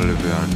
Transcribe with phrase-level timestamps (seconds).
[0.00, 0.52] Albion.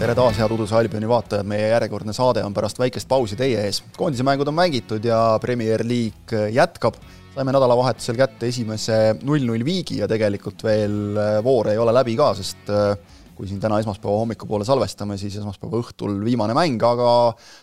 [0.00, 3.78] tere taas, head Uduse Albioni vaatajad, meie järjekordne saade on pärast väikest pausi teie ees.
[3.94, 6.98] koondise mängud on mängitud ja Premier League jätkab.
[7.34, 12.72] saime nädalavahetusel kätte esimese null-null viigi ja tegelikult veel voor ei ole läbi ka, sest
[12.72, 12.96] äh,
[13.38, 17.10] kui siin täna esmaspäeva hommikupoole salvestame, siis esmaspäeva õhtul viimane mäng, aga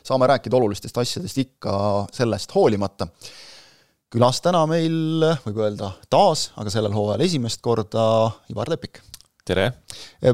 [0.08, 1.74] saame rääkida olulistest asjadest ikka
[2.16, 3.10] sellest hoolimata.
[4.14, 8.06] külas täna meil, võib öelda taas, aga sellel hooajal esimest korda
[8.54, 9.02] Ivar Lepik
[9.48, 9.70] tere!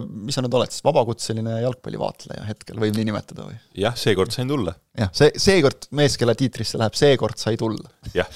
[0.09, 3.58] mis sa nüüd oled siis, vabakutseline jalgpallivaatleja hetkel, võib nii nimetada või?
[3.81, 4.76] jah, seekord sain tulla.
[4.98, 7.90] jah, see, seekord mees, kelle tiitrisse läheb seekord sai tulla.
[8.16, 8.30] jah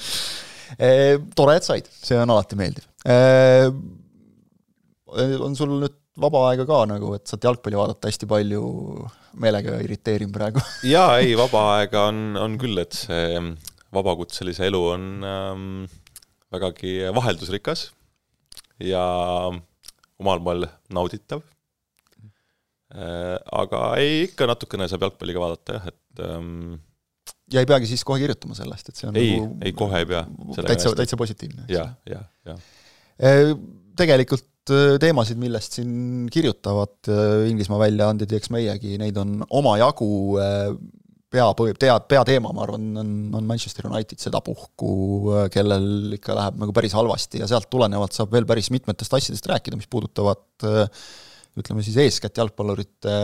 [0.78, 1.18] e,.
[1.36, 3.18] Tore, et said, see on alati meeldiv e,.
[5.14, 8.62] On sul nüüd vaba aega ka nagu, et saad jalgpalli vaadata hästi palju,
[9.42, 10.62] meelega irriteerin praegu
[10.94, 13.38] jaa, ei, vaba aega on, on küll, et see
[13.94, 15.68] vabakutselise elu on ähm,
[16.54, 17.88] vägagi vaheldusrikas
[18.82, 19.04] ja
[20.22, 21.42] omal moel nauditav.
[22.94, 26.74] Äh, aga ei, ikka natukene saab jalgpalli ka vaadata jah, et ähm,
[27.50, 30.10] ja ei peagi siis kohe kirjutama sellest, et see on ei nagu, ei kohe ei
[30.12, 30.22] pea.
[30.60, 31.66] täitsa, täitsa positiivne.
[31.72, 32.60] jah, jah, jah.
[33.18, 33.50] Äh,
[33.98, 37.10] tegelikult äh, teemasid, millest siin kirjutavad
[37.50, 40.12] Inglismaa väljaanded ja eks meiegi, neid on omajagu,
[41.34, 44.94] pea, pea, peateema, ma arvan, on, on Manchester United sedapuhku,
[45.54, 49.78] kellel ikka läheb nagu päris halvasti ja sealt tulenevalt saab veel päris mitmetest asjadest rääkida,
[49.80, 50.66] mis puudutavad
[51.54, 53.14] ütleme siis eeskätt jalgpallurite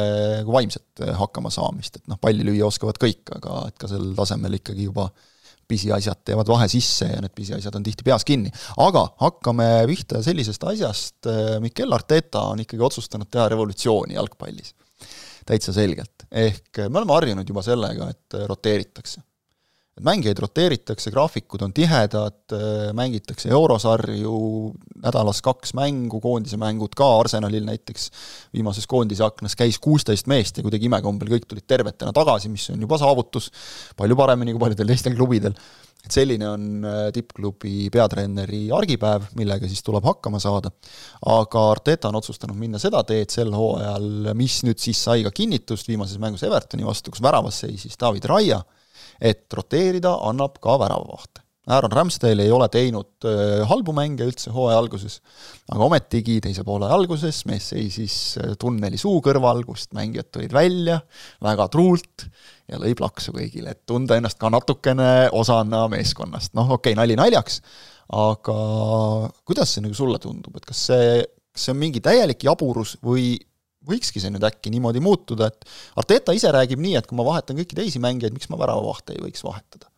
[0.41, 4.87] nagu vaimset hakkamasaamist, et noh, palli lüüa oskavad kõik, aga et ka sel tasemel ikkagi
[4.87, 5.09] juba
[5.71, 8.51] pisiasjad teevad vahe sisse ja need pisiasjad on tihti peas kinni.
[8.83, 11.31] aga hakkame pihta sellisest asjast,
[11.63, 14.75] Mikel Arteta on ikkagi otsustanud teha revolutsiooni jalgpallis
[15.47, 16.27] täitsa selgelt.
[16.31, 19.23] ehk me oleme harjunud juba sellega, et roteeritakse.
[19.99, 22.55] et mängijaid roteeritakse, graafikud on tihedad,
[22.97, 24.37] mängitakse eurosarju,
[25.03, 28.11] nädalas kaks mängu, koondise mängud ka, Arsenalil näiteks
[28.55, 32.81] viimases koondise aknas käis kuusteist meest ja kuidagi imekombel kõik tulid tervetena tagasi, mis on
[32.81, 33.51] juba saavutus,
[33.97, 35.59] palju paremini kui paljudel teistel klubidel
[36.05, 40.71] et selline on tippklubi peatreeneri argipäev, millega siis tuleb hakkama saada.
[41.27, 45.89] aga Arteta on otsustanud minna seda teed sel hooajal, mis nüüd siis sai ka kinnitust
[45.89, 48.63] viimases mängus Evertoni vastu, kus väravas seisis David Raia,
[49.21, 51.40] et roteerida annab ka väravavahte.
[51.69, 55.19] Aaron Ramsdale ei ole teinud äh, halbu mänge üldse hooaja alguses,
[55.69, 60.97] aga ometigi teise poole alguses mees seisis äh, tunneli suu kõrval, kust mängijad tulid välja
[61.45, 62.25] väga truult
[62.71, 67.19] ja lõi plaksu kõigile, et tunda ennast ka natukene osana meeskonnast, noh okei okay,, nali
[67.21, 67.61] naljaks,
[68.17, 68.57] aga
[69.45, 71.21] kuidas see nagu sulle tundub, et kas see,
[71.53, 73.35] kas see on mingi täielik jaburus või
[73.87, 75.69] võikski see nüüd äkki niimoodi muutuda, et
[76.01, 79.25] Arteta ise räägib nii, et kui ma vahetan kõiki teisi mängijaid, miks ma väravavahte ei
[79.29, 79.90] võiks vahetada?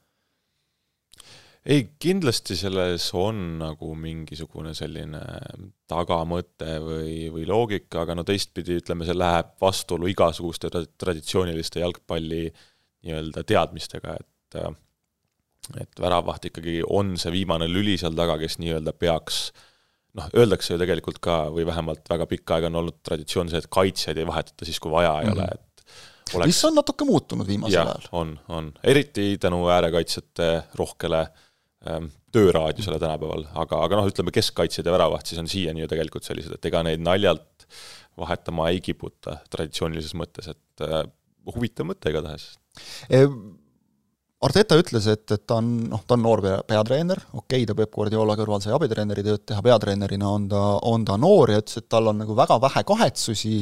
[1.66, 5.22] Ei, kindlasti selles on nagu mingisugune selline
[5.90, 12.46] tagamõte või, või loogika, aga no teistpidi ütleme, see läheb vastuolu igasuguste traditsiooniliste jalgpalli
[13.02, 14.28] nii-öelda teadmistega, et
[15.78, 19.52] et väravaht ikkagi on see viimane lüli seal taga, kes nii-öelda peaks
[20.18, 23.70] noh, öeldakse ju tegelikult ka, või vähemalt väga pikka aega on olnud traditsioon see, et
[23.72, 25.38] kaitsjaid ei vahetata siis, kui vaja ei mm -hmm.
[25.38, 26.46] ole, et oleks...
[26.50, 28.08] mis on natuke muutunud viimasel ajal.
[28.12, 31.26] on, on, eriti tänu äärekaitsjate rohkele
[32.32, 36.54] tööraadiusele tänapäeval, aga, aga noh, ütleme keskkaitsjad ja väravaht siis on siiani ju tegelikult sellised,
[36.54, 37.66] et ega neid naljalt
[38.19, 41.03] vahetama ei kiputa traditsioonilises mõttes, et äh,
[41.54, 42.53] huvitav mõte igatahes.
[43.10, 43.25] E
[44.42, 47.76] Arteta ütles, et, et ta on, noh, ta on noor pea, peatreener, okei okay,, ta
[47.78, 51.78] Peep Guardiola kõrval sai abitreeneri tööd teha, peatreenerina on ta, on ta noor ja ütles,
[51.78, 53.54] et tal on nagu väga vähe kahetsusi,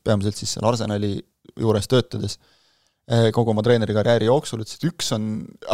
[0.00, 1.18] peamiselt siis seal Arsenali
[1.60, 2.38] juures töötades,
[3.34, 5.24] kogu oma treenerikarjääri jooksul, ütles, et üks on,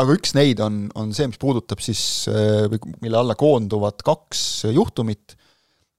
[0.01, 2.01] aga üks neid on, on see, mis puudutab siis,
[2.33, 5.37] eh, või mille alla koonduvad kaks juhtumit,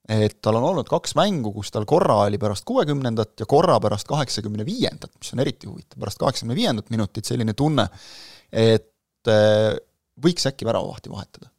[0.09, 4.09] et tal on olnud kaks mängu, kus tal korra oli pärast kuuekümnendat ja korra pärast
[4.09, 7.85] kaheksakümne viiendat, mis on eriti huvitav, pärast kaheksakümne viiendat minutit selline tunne,
[8.49, 9.77] et äh,
[10.19, 11.53] võiks äkki väravavahti vahetada.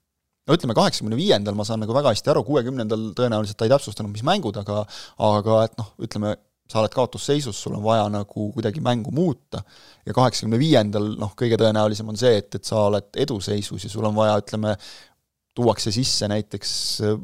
[0.51, 4.11] no ütleme, kaheksakümne viiendal ma saan nagu väga hästi aru, kuuekümnendal tõenäoliselt ta ei täpsustanud,
[4.11, 4.83] mis mängud, aga
[5.31, 6.35] aga et noh, ütleme,
[6.71, 9.63] sa oled kaotusseisus, sul on vaja nagu kuidagi mängu muuta
[10.07, 14.07] ja kaheksakümne viiendal noh, kõige tõenäolisem on see, et, et sa oled eduseisus ja sul
[14.07, 14.77] on vaja, ütleme,
[15.59, 16.73] tuuakse sisse näiteks
[17.05, 17.17] äh,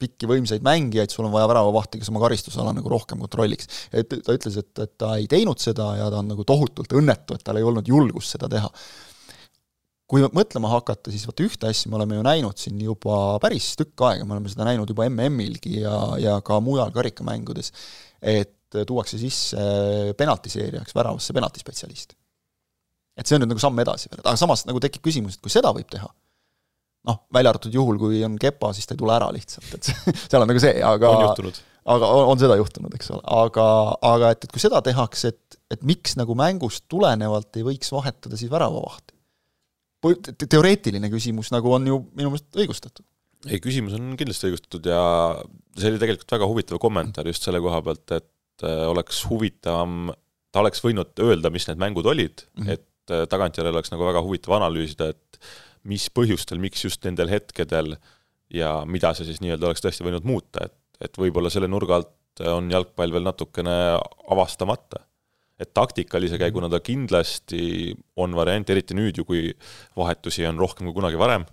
[0.00, 3.68] pikki võimsaid mängijaid, sul on vaja väravavahti, kes oma karistusala nagu rohkem kontrolliks.
[3.92, 7.36] et ta ütles, et, et ta ei teinud seda ja ta on nagu tohutult õnnetu,
[7.36, 8.70] et tal ei olnud julgust seda teha.
[10.10, 14.08] kui mõtlema hakata, siis vaata ühte asja me oleme ju näinud siin juba päris tükk
[14.08, 17.70] aega, me oleme seda näinud juba MM-ilgi ja, ja ka mujal karikamängudes,
[18.18, 18.56] et
[18.86, 19.60] tuuakse sisse
[20.18, 22.16] penaltiseerijaks väravasse penaltispetsialist.
[23.18, 25.52] et see on nüüd nagu samm edasi veel, aga samas nagu tekib küsimus, et kui
[25.52, 26.08] seda võib teha,
[27.08, 29.90] noh, välja arvatud juhul, kui on kepa, siis ta ei tule ära lihtsalt, et
[30.30, 31.60] seal on nagu see, aga on juhtunud.
[31.94, 33.68] aga on, on seda juhtunud, eks ole, aga,
[34.10, 38.40] aga et, et kui seda tehakse, et, et miks nagu mängust tulenevalt ei võiks vahetada
[38.40, 39.16] siis väravavahti?
[40.00, 43.04] teoreetiline küsimus nagu on ju minu meelest õigustatud.
[43.50, 45.02] ei, küsimus on kindlasti õigustatud ja
[45.76, 48.28] see oli tegelikult väga huvitav kommentaar just selle koha pealt, et äh,
[48.66, 50.12] oleks huvitavam,
[50.52, 52.72] ta oleks võinud öelda, mis need mängud olid mm, -hmm.
[52.76, 55.40] et äh, tagantjärele oleks nagu väga huvitav analüüsida, et
[55.88, 57.94] mis põhjustel, miks just nendel hetkedel
[58.52, 62.42] ja mida see siis nii-öelda oleks tõesti võinud muuta, et, et võib-olla selle nurga alt
[62.50, 63.76] on jalgpall veel natukene
[64.30, 65.06] avastamata.
[65.60, 69.50] et taktikalise käiguna ta kindlasti on variant, eriti nüüd ju, kui
[69.96, 71.44] vahetusi on rohkem kui kunagi varem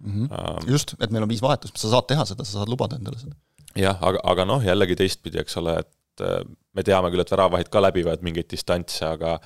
[0.00, 0.26] mm.
[0.26, 0.70] -hmm.
[0.70, 3.36] just, et meil on viis vahetust, sa saad teha seda, sa saad lubada endale seda.
[3.76, 5.90] jah, aga, aga noh, jällegi teistpidi, eks ole, et
[6.22, 6.42] äh,
[6.74, 9.38] me teame küll, et väravahid ka läbivad mingeid distantse, aga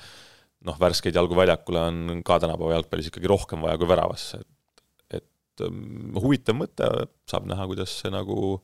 [0.67, 4.49] noh, värskeid jalgu väljakule on ka tänapäeva jalgpallis ikkagi rohkem vaja kui väravasse, et
[5.59, 6.87] et um, huvitav mõte,
[7.29, 8.59] saab näha, kuidas see nagu,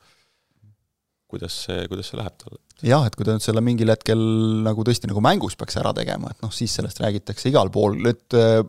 [1.32, 2.60] kuidas see, kuidas see läheb talle.
[2.86, 4.22] jah, et kui ta nüüd selle mingil hetkel
[4.66, 8.38] nagu tõesti nagu mängus peaks ära tegema, et noh, siis sellest räägitakse igal pool, nüüd
[8.40, 8.62] äh,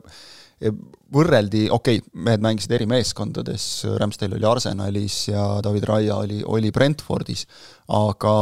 [1.13, 3.67] võrreldi, okei okay,, mehed mängisid eri meeskondades,
[4.01, 7.45] Ramsdale oli Arsenalis ja David Raia oli, oli Brentfordis,
[7.93, 8.33] aga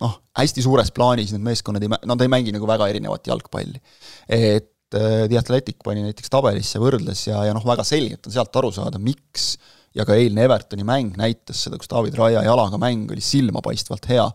[0.00, 3.80] noh, hästi suures plaanis need meeskonnad ei, nad ei mängi nagu väga erinevat jalgpalli.
[4.28, 8.56] et äh, The Athletic pani näiteks tabelisse, võrdles ja, ja noh, väga selgelt on sealt
[8.60, 9.54] aru saada, miks
[9.96, 14.26] ja ka eilne Evertoni mäng näitas seda, kus David Raia jalaga mäng oli silmapaistvalt hea,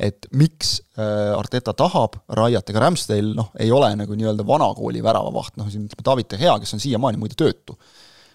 [0.00, 5.58] et miks äh, Arteta tahab Raiat, ega Ramsdale noh, ei ole nagu nii-öelda vanakooli väravavaht,
[5.58, 7.76] noh ütleme, David De Gea, kes on siiamaani muide töötu.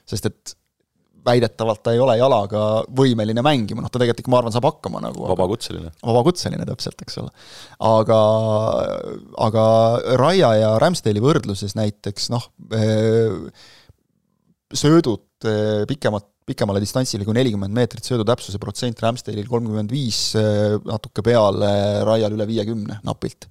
[0.05, 0.55] sest et
[1.25, 5.01] väidetavalt ta ei ole jalaga võimeline mängima, noh ta tegelikult ikka, ma arvan, saab hakkama
[5.03, 5.91] nagu vabakutseline.
[6.05, 7.33] vabakutseline täpselt, eks ole.
[7.89, 8.19] aga,
[9.47, 9.65] aga
[10.21, 13.35] Raia ja Ramsdale'i võrdluses näiteks noh, eh,
[14.75, 20.77] söödud eh, pikemat, pikemale distantsile kui nelikümmend meetrit, söödu täpsuse protsent Ramsdale'il kolmkümmend viis, eh,
[20.85, 21.73] natuke peale,
[22.05, 23.49] Raial üle viiekümne napilt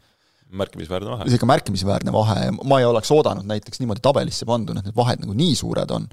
[0.54, 1.26] märkimisväärne vahe.
[1.26, 5.22] see ikka märkimisväärne vahe, ma ei oleks oodanud näiteks niimoodi tabelisse panduna, et need vahed
[5.24, 6.06] nagu nii suured on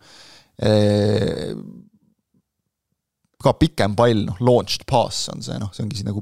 [3.42, 6.22] ka pikem pall, noh, launched pass on see, noh, see ongi siis nagu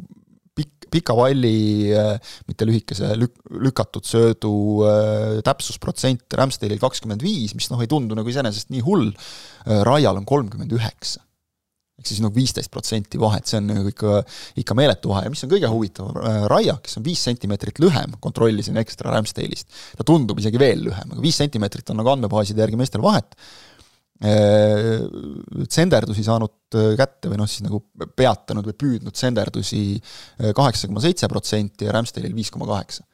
[0.56, 1.92] pikk, pika palli,
[2.50, 4.54] mitte lühikese lük-, lükatud söödu
[5.46, 9.12] täpsusprotsent Ramsdale'il kakskümmend viis, mis noh, ei tundu nagu iseenesest nii hull,
[9.88, 11.24] Raial on kolmkümmend üheksa.
[12.00, 14.22] ehk siis nagu viisteist protsenti vahet, see on nagu ikka,
[14.62, 15.26] ikka meeletu vahe.
[15.28, 16.16] Ja mis on kõige huvitavam,
[16.48, 19.68] Raia, kes on viis sentimeetrit lühem, kontrollisin ekstra Ramsdale'ist,
[20.00, 23.36] ta tundub isegi veel lühem, aga viis sentimeetrit on nagu andmebaaside järgi meestel vahet,
[24.20, 25.00] Äh,
[25.72, 27.78] senderdusi saanud äh, kätte või noh, siis nagu
[28.20, 33.06] peatanud või püüdnud senderdusi äh, kaheksa koma seitse protsenti ja Ramsdaleil viis koma kaheksa.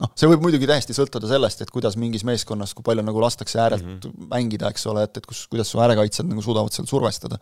[0.00, 3.60] noh, see võib muidugi täiesti sõltuda sellest, et kuidas mingis meeskonnas, kui palju nagu lastakse
[3.60, 4.30] äärelt mm -hmm.
[4.32, 7.36] mängida, eks ole, et, et kus, kuidas su äärekaitsjad nagu suudavad seal survestada.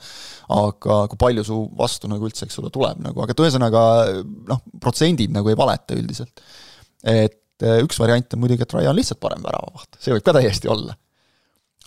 [0.48, 3.86] aga kui palju su vastu nagu üldse, eks ole, tuleb nagu, aga et ühesõnaga
[4.50, 6.42] noh, protsendid nagu ei valeta üldiselt.
[7.04, 7.38] et
[7.86, 10.98] üks variant on muidugi, et Raia on lihtsalt parem väravavaht, see võib ka täiesti olla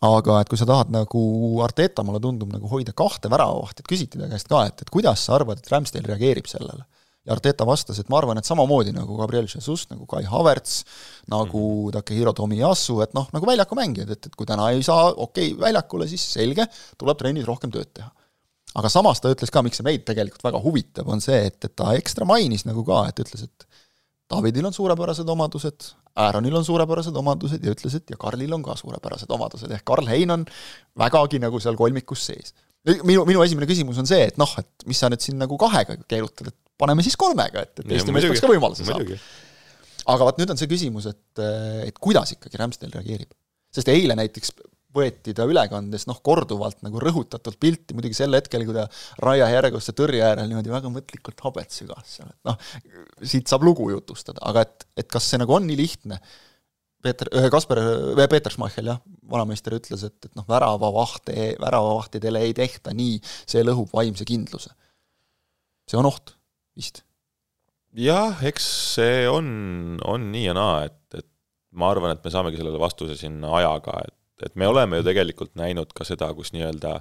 [0.05, 1.21] aga et kui sa tahad nagu
[1.65, 5.25] Arteta, mulle tundub, nagu hoida kahte väravavahti, et küsiti ta käest ka, et, et kuidas
[5.27, 6.85] sa arvad, et Ramsdale reageerib sellele?
[7.27, 10.83] ja Arteta vastas, et ma arvan, et samamoodi nagu Gabriel Jesus, nagu Kai Havertz,
[11.29, 11.91] nagu mm.
[11.97, 16.07] Takehiro Tomiyasu, et noh, nagu väljakumängijad, et, et kui täna ei saa okei okay, väljakule,
[16.09, 16.65] siis selge,
[16.97, 18.09] tuleb trennis rohkem tööd teha.
[18.79, 21.75] aga samas ta ütles ka, miks see meid tegelikult väga huvitab, on see, et, et
[21.75, 23.68] ta ekstra mainis nagu ka, et ütles, et
[24.29, 25.89] Davidil on suurepärased omadused,
[26.21, 30.09] Aaronil on suurepärased omadused ja ütles, et ja Karlil on ka suurepärased omadused, ehk Karl
[30.09, 30.45] Hein on
[30.99, 32.53] vägagi nagu seal kolmikus sees.
[32.85, 35.97] minu, minu esimene küsimus on see, et noh, et mis sa nüüd siin nagu kahega
[36.05, 39.17] keerutad, et paneme siis kolmega, et, et Eesti mees peaks ka võimaluse saama.
[40.13, 41.43] aga vot nüüd on see küsimus, et,
[41.89, 43.33] et kuidas ikkagi Ramsdale reageerib.
[43.73, 44.53] sest eile näiteks
[44.95, 48.87] võeti ta ülekandes noh, korduvalt nagu rõhutatult pilti, muidugi sel hetkel, kui ta
[49.21, 52.57] Raia järjekordse tõrje äärel niimoodi väga mõtlikult habet sügas seal, et noh,
[53.21, 56.19] siit saab lugu jutustada, aga et, et kas see nagu on nii lihtne,
[56.99, 57.79] Peeter, Kasper,
[58.27, 58.97] Peeter Schmeichel jah,
[59.31, 64.73] vanameister ütles, et, et noh, väravavahte, väravavahtidele ei tehta nii, see lõhub vaimse kindluse.
[65.89, 66.35] see on oht,
[66.77, 67.03] vist.
[67.95, 68.65] jah, eks
[68.97, 69.47] see on,
[70.05, 71.29] on nii ja naa, et, et
[71.71, 75.55] ma arvan, et me saamegi sellele vastuse siin ajaga, et et me oleme ju tegelikult
[75.59, 76.99] näinud ka seda, kus nii-öelda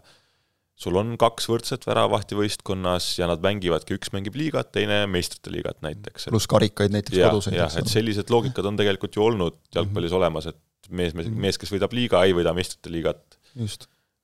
[0.79, 5.81] sul on kaks võrdset väravahti võistkonnas ja nad mängivadki, üks mängib liigat, teine meistrite liigat
[5.83, 6.29] näiteks.
[6.31, 7.59] pluss karikaid näiteks ja, koduseid.
[7.59, 10.23] jah, et sellised loogikad on tegelikult ju olnud jalgpallis mm -hmm.
[10.23, 11.41] olemas, et mees, mees, mhm.
[11.41, 13.39] mees, kes võidab liiga, ei võida meistrite liigat.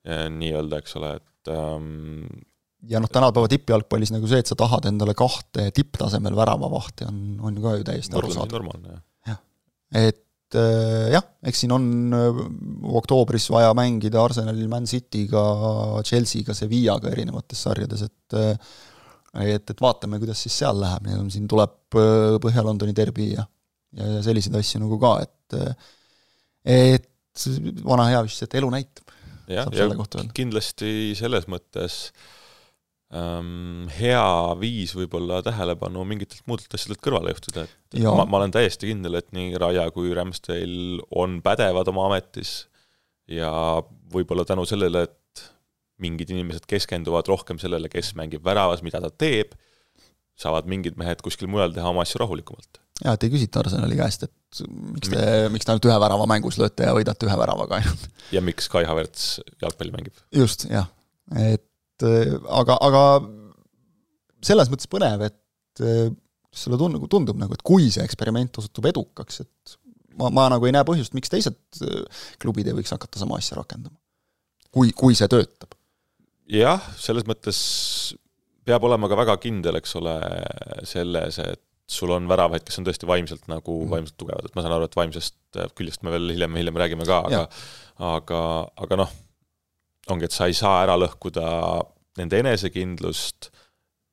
[0.04, 2.26] nii-öelda, eks ole, et ähm,
[2.88, 7.62] ja noh, tänapäeva tippjalgpallis nagu see, et sa tahad endale kahte tipptasemel väravavahti, on, on
[7.62, 8.52] ka ju täiesti arusaadav.
[8.52, 9.02] normaalne, jah.
[9.32, 9.40] jah,
[10.04, 10.20] et
[10.54, 12.42] et äh, jah, eks siin on äh,
[13.00, 15.42] oktoobris vaja mängida Arsenalil, Man City'ga,
[16.06, 18.54] Chelsea'ga, Sevillaga erinevates sarjades, et äh,
[19.50, 23.42] et, et vaatame, kuidas siis seal läheb, neil on siin, tuleb Põhja-Londoni derbi ja
[23.94, 25.58] ja selliseid asju nagu ka, et
[26.66, 27.44] et
[27.86, 29.12] vana hea vist, et elu näitab.
[29.50, 32.32] jah, ja, ja kindlasti selles mõttes äh,
[33.12, 34.26] ähm, hea
[34.60, 38.14] viis võib-olla tähelepanu mingitelt muudelt asjadelt kõrvale juhtida, et ja.
[38.14, 42.64] ma, ma olen täiesti kindel, et nii Raia kui Ramsdale on pädevad oma ametis
[43.30, 43.50] ja
[44.14, 45.44] võib-olla tänu sellele, et
[46.02, 49.54] mingid inimesed keskenduvad rohkem sellele, kes mängib väravas, mida ta teeb,
[50.40, 52.80] saavad mingid mehed kuskil mujal teha oma asju rahulikumalt.
[53.04, 55.22] jaa, et ei küsita Arsenali käest, et miks te,
[55.54, 58.08] miks te ainult ühe värava mängus lööte ja võidate ühe väravaga ainult.
[58.34, 60.18] ja miks Kai Havertz jalgpalli mängib.
[60.34, 60.90] just, jah,
[61.38, 62.06] et et
[62.60, 63.02] aga, aga
[64.44, 65.82] selles mõttes põnev, et
[66.54, 69.76] kas sulle tundub, tundub nagu, et kui see eksperiment osutub edukaks, et
[70.20, 71.58] ma, ma nagu ei näe põhjust, miks teised
[72.42, 73.96] klubid ei võiks hakata sama asja rakendama.
[74.74, 75.74] kui, kui see töötab.
[76.50, 77.58] jah, selles mõttes
[78.64, 80.16] peab olema ka väga kindel, eks ole,
[80.88, 84.64] selles, et sul on väravaid, kes on tõesti vaimselt nagu mm., vaimselt tugevad, et ma
[84.64, 87.42] saan aru, et vaimsest küljest me veel hiljem, hiljem räägime ka, aga
[88.14, 88.40] aga,
[88.80, 89.12] aga noh,
[90.12, 91.44] ongi, et sa ei saa ära lõhkuda
[92.20, 93.50] nende enesekindlust,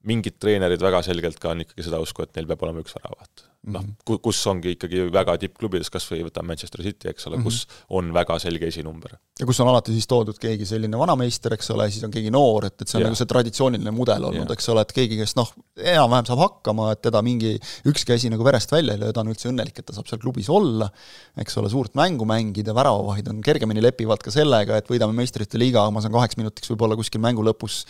[0.10, 3.46] mingid treenerid väga selgelt ka on ikkagi seda usku, et neil peab olema üks väravat
[3.70, 4.18] noh, mhm.
[4.26, 7.46] kus ongi ikkagi väga tippklubides, kas või võtame Manchester City, eks ole mm, -hmm.
[7.46, 9.14] kus on väga selge esinumber.
[9.40, 12.66] ja kus on alati siis toodud keegi selline vanameister, eks ole, siis on keegi noor,
[12.66, 13.12] et, et see on yeah.
[13.12, 16.88] nagu see traditsiooniline mudel olnud yeah., eks ole, et keegi, kes noh, enam-vähem saab hakkama,
[16.96, 17.54] et teda mingi
[17.92, 20.24] ükski asi nagu verest välja ei löö, ta on üldse õnnelik, et ta saab seal
[20.24, 20.90] klubis olla,
[21.46, 25.86] eks ole, suurt mängu mängida, väravavahid on kergemini lepivad ka sellega, et võidame meistrite liiga,
[25.94, 27.84] ma saan kaheks minutiks võib-olla kuskil mängu lõpus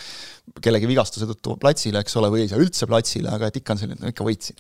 [0.60, 3.84] kellegi vigastuse tõttu platsile, eks ole, või ei saa üldse platsile, aga et ikka on
[3.86, 4.60] selline, ikka võitsin.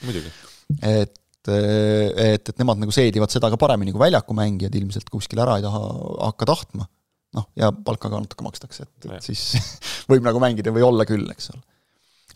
[0.79, 1.17] Et
[1.49, 5.65] et, et nemad nagu seedivad seda ka paremini kui väljaku mängijad ilmselt kuskil ära ei
[5.65, 5.79] taha
[6.27, 6.85] hakka tahtma.
[7.31, 9.55] noh, ja palka ka natuke makstakse, et, et siis
[10.11, 11.61] võib nagu mängida või olla küll, eks ole.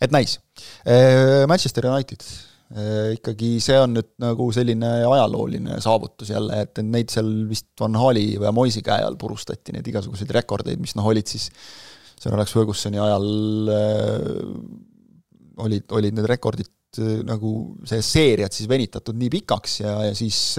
[0.00, 0.38] et näis.
[1.46, 2.24] Manchester United,
[3.18, 8.30] ikkagi see on nüüd nagu selline ajalooline saavutus jälle, et neid seal vist Van Hali
[8.40, 11.50] või Moisi käe all purustati, neid igasuguseid rekordeid, mis noh, olid siis
[12.16, 13.28] Sir Alex Fergusoni ajal
[15.60, 16.72] olid, olid need rekordid
[17.02, 17.52] Äh, nagu
[17.88, 20.56] see seeriad siis venitatud nii pikaks ja, ja siis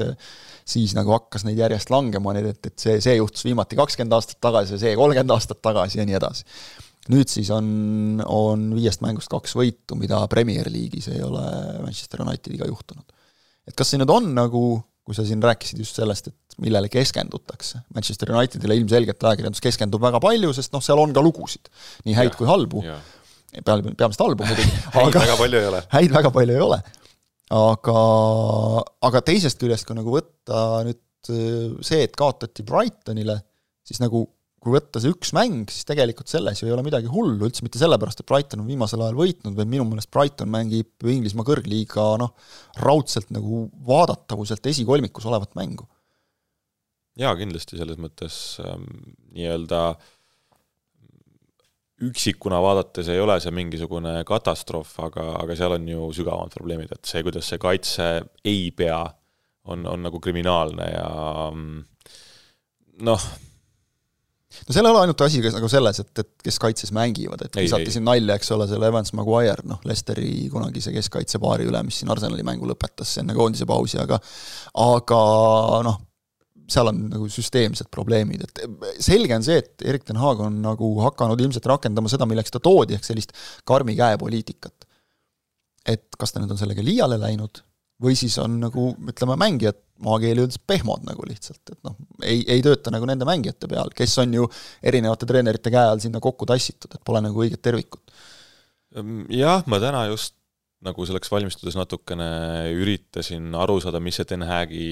[0.68, 4.42] siis nagu hakkas neid järjest langema, nii et, et see, see juhtus viimati kakskümmend aastat
[4.44, 6.44] tagasi ja see kolmkümmend aastat tagasi ja nii edasi.
[7.14, 7.68] nüüd siis on,
[8.28, 11.46] on viiest mängust kaks võitu, mida Premier League'is ei ole
[11.86, 13.06] Manchester Unitediga juhtunud.
[13.68, 14.64] et kas see nüüd on nagu,
[15.08, 20.20] kui sa siin rääkisid just sellest, et millele keskendutakse, Manchester Unitedile ilmselgelt ajakirjandus keskendub väga
[20.20, 21.72] palju, sest noh, seal on ka lugusid,
[22.04, 22.84] nii häid ja, kui halbu
[23.56, 25.84] ja peale, peamiselt halbu muidugi häid väga palju ei ole.
[25.96, 26.80] häid väga palju ei ole.
[27.58, 28.00] aga,
[29.10, 33.40] aga teisest küljest, kui nagu võtta nüüd äh, see, et kaotati Brightonile,
[33.88, 34.26] siis nagu
[34.64, 37.80] kui võtta see üks mäng, siis tegelikult selles ju ei ole midagi hullu, üldse mitte
[37.80, 42.34] sellepärast, et Brighton on viimasel ajal võitnud, vaid minu meelest Brighton mängib Inglismaa kõrgliiga noh,
[42.82, 45.88] raudselt nagu vaadatavuselt esikolmikus olevat mängu.
[47.18, 48.90] jaa, kindlasti selles mõttes ähm,
[49.38, 50.12] nii-öelda äh,
[52.06, 57.10] üksikuna vaadates ei ole see mingisugune katastroof, aga, aga seal on ju sügavamad probleemid, et
[57.10, 58.10] see, kuidas see kaitse
[58.46, 59.02] ei pea,
[59.68, 61.10] on, on nagu kriminaalne ja
[61.50, 61.80] mm,
[63.08, 63.28] noh,
[64.68, 67.94] no seal ei ole ainult asi nagu selles, et, et kes kaitses mängivad, et visati
[67.94, 72.46] siin nalja, eks ole, selle Evans Maguire, noh, Lesteri kunagise keskkaitsepaari üle, mis siin Arsenali
[72.46, 74.22] mängu lõpetas enne koondise pausi, aga
[74.86, 75.22] aga
[75.90, 76.00] noh,
[76.68, 80.92] seal on nagu süsteemsed probleemid, et selge on see, et Erik ten Haag on nagu
[81.06, 83.34] hakanud ilmselt rakendama seda, milleks ta toodi, ehk sellist
[83.68, 84.86] karmi käe poliitikat.
[85.88, 87.62] et kas ta nüüd on sellega liiale läinud
[88.04, 92.62] või siis on nagu ütleme, mängijad maakeeli öeldes pehmod nagu lihtsalt, et noh, ei, ei
[92.66, 94.50] tööta nagu nende mängijate peal, kes on ju
[94.84, 98.04] erinevate treenerite käe all sinna kokku tassitud, et pole nagu õiget tervikut.
[99.34, 100.36] jah, ma täna just
[100.86, 102.28] nagu selleks valmistudes natukene
[102.78, 104.90] üritasin aru saada, mis see Den Hagi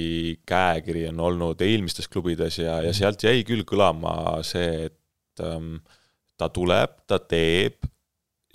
[0.50, 5.78] käekiri on olnud eelmistes klubides ja, ja sealt jäi küll kõlama see, et ähm,
[6.40, 7.86] ta tuleb, ta teeb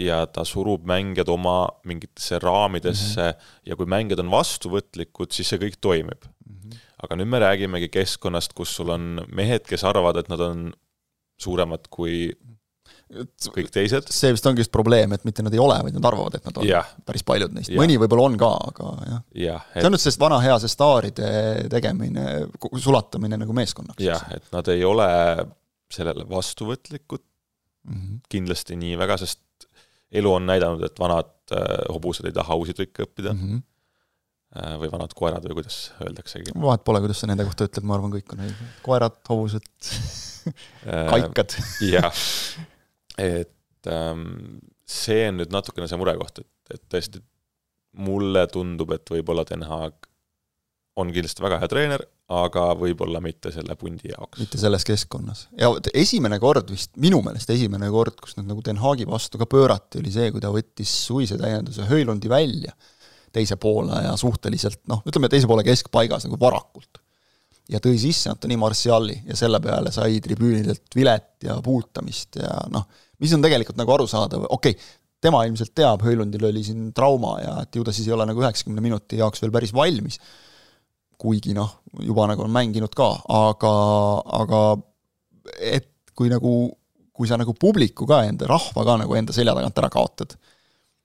[0.00, 3.56] ja ta surub mängijad oma mingitesse raamidesse mm -hmm.
[3.70, 6.56] ja kui mängijad on vastuvõtlikud, siis see kõik toimib mm.
[6.56, 6.78] -hmm.
[7.04, 10.72] aga nüüd me räägimegi keskkonnast, kus sul on mehed, kes arvavad, et nad on
[11.40, 12.32] suuremad kui
[13.54, 14.10] kõik teised.
[14.14, 16.60] see vist ongi just probleem, et mitte nad ei ole, vaid nad arvavad, et nad
[16.60, 16.68] on.
[17.06, 19.56] päris paljud neist, mõni võib-olla on ka, aga jah ja,.
[19.72, 19.80] Et...
[19.80, 21.30] see on nüüd see vana hea see staaride
[21.72, 22.26] tegemine,
[22.78, 24.02] sulatamine nagu meeskonnaks.
[24.04, 25.08] jah, et nad ei ole
[25.90, 27.24] sellele vastuvõtlikud
[27.88, 28.20] mm -hmm.
[28.30, 29.42] kindlasti nii väga, sest
[30.12, 33.42] elu on näidanud, et vanad äh, hobused ei taha uusi trikke õppida mm.
[33.42, 33.62] -hmm.
[34.58, 36.54] äh, või vanad koerad või kuidas öeldaksegi.
[36.54, 38.72] vahet pole, kuidas sa nende kohta ütled, ma arvan, kõik on õige.
[38.86, 39.70] koerad, hobused
[41.14, 41.56] kaikad.
[41.90, 42.10] jah,
[43.20, 47.22] et ähm, see on nüüd natukene see murekoht, et, et tõesti,
[48.00, 50.06] mulle tundub, et võib-olla Den Haag
[51.00, 54.38] on kindlasti väga hea treener, aga võib-olla mitte selle pundi jaoks.
[54.42, 55.46] mitte selles keskkonnas.
[55.58, 59.48] ja esimene kord vist, minu meelest esimene kord, kus nad nagu Den Haagi vastu ka
[59.50, 62.74] pöörati, oli see, kui ta võttis suvise täienduse Höölundi välja
[63.34, 67.02] teise poole ja suhteliselt noh, ütleme teise poole keskpaigas nagu varakult.
[67.70, 72.86] Ja tõi sisse Antoni Martiali ja selle peale sai tribüünidelt vilet ja puutamist ja noh,
[73.22, 77.56] mis on tegelikult nagu arusaadav, okei okay,, tema ilmselt teab, Höölundil oli siin trauma ja
[77.64, 80.16] et ju ta siis ei ole nagu üheksakümne minuti jaoks veel päris valmis
[81.20, 83.72] kuigi noh, juba nagu on mänginud ka, aga,
[84.40, 84.60] aga
[85.60, 86.54] et kui nagu,
[87.12, 90.34] kui sa nagu publiku ka enda, rahva ka nagu enda selja tagant ära kaotad,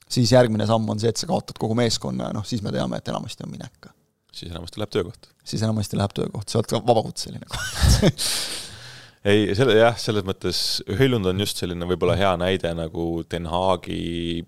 [0.08, 3.02] siis järgmine samm on see, et sa kaotad kogu meeskonna ja noh, siis me teame,
[3.02, 3.92] et enamasti on minek.
[4.36, 5.30] Siis enamasti läheb töökoht.
[5.44, 8.26] siis enamasti läheb töökoht, sa oled ka vabakutseline koht
[9.32, 10.60] ei, selle jah, selles mõttes
[11.00, 14.44] Höllund on just selline võib-olla hea näide nagu Den Haagi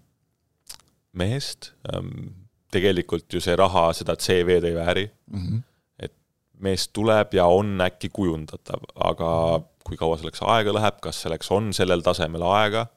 [1.17, 2.35] mehest ähm,,
[2.73, 5.39] tegelikult ju see raha seda CV-d ei vääri mm.
[5.39, 5.63] -hmm.
[6.05, 6.13] et
[6.59, 9.31] mees tuleb ja on äkki kujundatav, aga
[9.87, 12.87] kui kaua selleks aega läheb, kas selleks on sellel tasemel aega,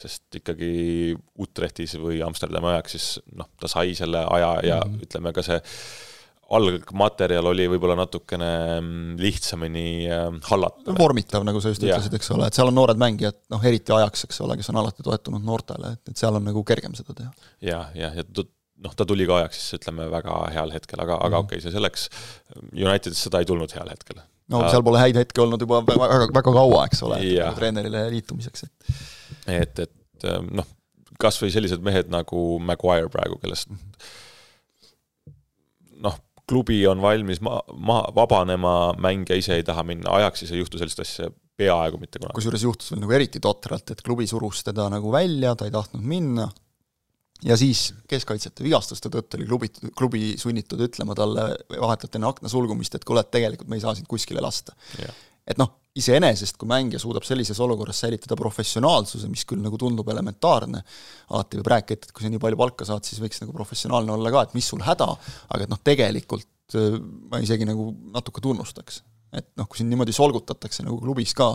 [0.00, 5.02] sest ikkagi Utrechtis või Amsterdami ajaks siis noh, ta sai selle aja ja mm -hmm.
[5.04, 5.60] ütleme ka see
[6.56, 10.94] algmaterjal oli võib-olla natukene mm, lihtsamini äh, hallatav.
[10.98, 14.26] vormitav, nagu sa just ütlesid, eks ole, et seal on noored mängijad, noh eriti ajaks,
[14.26, 17.30] eks ole, kes on alati toetunud noortele, et, et seal on nagu kergem seda teha.
[17.66, 18.26] ja, ja, ja
[18.80, 21.26] noh, ta tuli ka ajaks siis ütleme väga heal hetkel, aga mm, -hmm.
[21.28, 21.46] aga mhm.
[21.46, 22.08] okei okay,, see selleks,
[22.72, 24.22] Unitedis seda ei tulnud heal hetkel.
[24.50, 27.20] no seal pole häid hetki olnud juba väga, väga, väga kaua, eks ole,
[27.60, 30.66] treenerile liitumiseks, et et, et noh,
[31.20, 33.78] kas või sellised mehed nagu Maguire praegu, kellest noh,
[36.50, 41.02] klubi on valmis ma-, ma-, vabanema, mängija ise ei taha minna, Ajaxis ei juhtu sellist
[41.04, 41.30] asja
[41.60, 42.36] peaaegu mitte kunagi.
[42.38, 46.04] kusjuures juhtus veel nagu eriti totralt, et klubi surus teda nagu välja, ta ei tahtnud
[46.06, 46.48] minna,
[47.46, 52.96] ja siis keskkaitsjate vigastuste tõttu oli klubi, klubi sunnitud ütlema talle vahetult enne akna sulgumist,
[52.96, 54.76] et kuule, et tegelikult me ei saa sind kuskile lasta.
[55.46, 60.82] et noh, iseenesest, kui mängija suudab sellises olukorras säilitada professionaalsuse, mis küll nagu tundub elementaarne,
[61.34, 64.30] alati võib rääkida, et kui sa nii palju palka saad, siis võiks nagu professionaalne olla
[64.34, 65.08] ka, et mis sul häda,
[65.50, 66.98] aga et noh, tegelikult äh,
[67.32, 69.02] ma isegi nagu natuke tunnustaks.
[69.34, 71.52] et noh, kui sind niimoodi solgutatakse nagu klubis ka,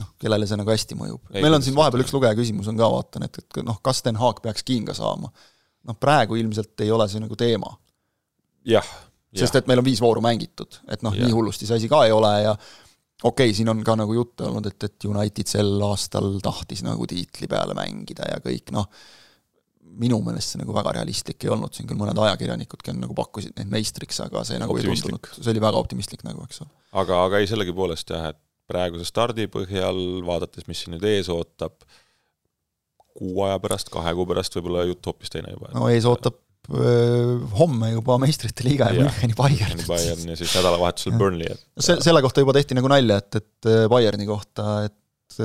[0.00, 1.32] noh, kellele see nagu hästi mõjub.
[1.34, 4.18] meil on siin vahepeal üks lugeja küsimus on ka, vaatan, et, et noh, kas Den
[4.20, 5.32] Haag peaks kinga saama?
[5.90, 7.72] noh, praegu ilmselt ei ole see nagu teema.
[8.68, 8.86] jah.
[9.34, 12.14] sest et meil on viis vooru mängitud, et noh, nii hullusti see asi ka ei
[12.14, 12.54] ole ja
[13.22, 17.06] okei okay,, siin on ka nagu juttu olnud, et, et United sel aastal tahtis nagu
[17.10, 18.88] tiitli peale mängida ja kõik noh,
[20.00, 23.56] minu meelest see nagu väga realistlik ei olnud, siin küll mõned ajakirjanikudki on nagu pakkusid
[23.58, 26.70] neid meistriks, aga see nagu ei tundunud, see oli väga optimistlik nagu, eks ole.
[27.02, 31.80] aga, aga ei, sellegipoolest jah, et praeguse stardi põhjal, vaadates, mis siin nüüd ees ootab,
[33.18, 35.72] kuu aja pärast, kahe kuu pärast võib-olla jutt hoopis teine juba.
[35.74, 39.80] no ees ootab homme juba meistrite liiga ja Müncheni Bayern.
[39.88, 43.70] Bayern ja siis nädalavahetusel Burnley, et se-, selle kohta juba tehti nagu nalja, et, et
[43.90, 45.40] Bayerni kohta, et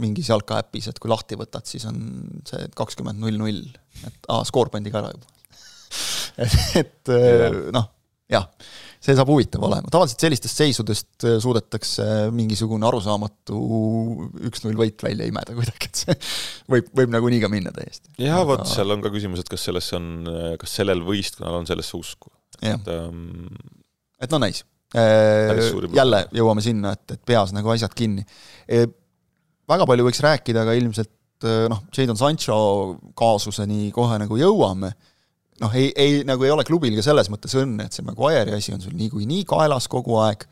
[0.00, 2.00] mingis jalkaäpis, et kui lahti võtad, siis on
[2.48, 3.62] see kakskümmend null null,
[4.06, 5.30] et aa, skoor pandi ka ära juba.
[6.34, 7.10] Et, et
[7.70, 7.84] noh,
[8.26, 8.48] jah
[9.04, 13.60] see saab huvitav olema, tavaliselt sellistest seisudest äh, suudetakse mingisugune arusaamatu
[14.48, 16.18] üks-null võit välja imeda kuidagi, et see
[16.72, 18.14] võib, võib nagunii ka minna täiesti.
[18.24, 20.12] jah Aga..., vot seal on ka küsimus, et kas sellesse on,
[20.60, 22.32] kas sellel võistkonnal on sellesse usku.
[22.62, 23.50] et ähm...
[24.22, 24.64] et no näis.
[24.94, 25.58] Äh,
[25.90, 28.22] jälle jõuame sinna, et, et peas nagu asjad kinni.
[28.70, 28.84] E,
[29.66, 32.56] väga palju võiks rääkida, aga ilmselt äh, noh, Jadon Sancho
[33.18, 34.92] kaasuseni kohe nagu jõuame
[35.62, 38.74] noh, ei, ei, nagu ei ole klubil ka selles mõttes õnne, et see Maguire'i asi
[38.74, 40.46] on sul niikuinii kaelas kogu aeg,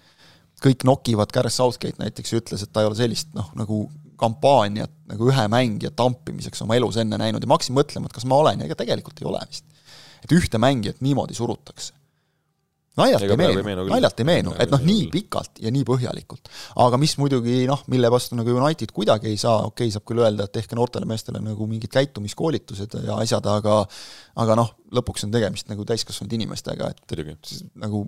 [0.62, 3.84] kõik nokivad, Gareth Southgate näiteks ütles, et ta ei ole sellist noh, nagu
[4.22, 7.42] kampaaniat nagu ühe mängija tampimiseks oma elus enne näinud.
[7.42, 9.66] Ja ma hakkasin mõtlema, et kas ma olen ega tegelikult ei ole vist.
[10.22, 11.96] et ühte mängijat niimoodi surutakse
[12.98, 16.50] naljalt ei meenu, naljalt ei meenu, et noh, nii pikalt ja nii põhjalikult.
[16.84, 20.20] aga mis muidugi noh, mille vastu nagu United kuidagi ei saa, okei okay,, saab küll
[20.22, 23.80] öelda, et tehke noortele meestele nagu mingid käitumiskoolitused ja asjad, aga
[24.44, 27.36] aga noh, lõpuks on tegemist nagu täiskasvanud inimestega, et Tõdugi.
[27.80, 28.04] nagu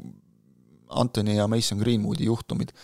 [1.00, 2.74] Anthony ja Mason Greenwoodi juhtumid,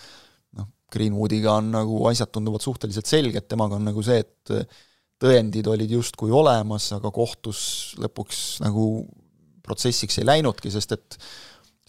[0.56, 4.72] noh, Greenwoodiga on nagu asjad tunduvad suhteliselt selged, temaga on nagu see, et
[5.20, 9.04] tõendid olid justkui olemas, aga kohtus lõpuks nagu
[9.60, 11.18] protsessiks ei läinudki, sest et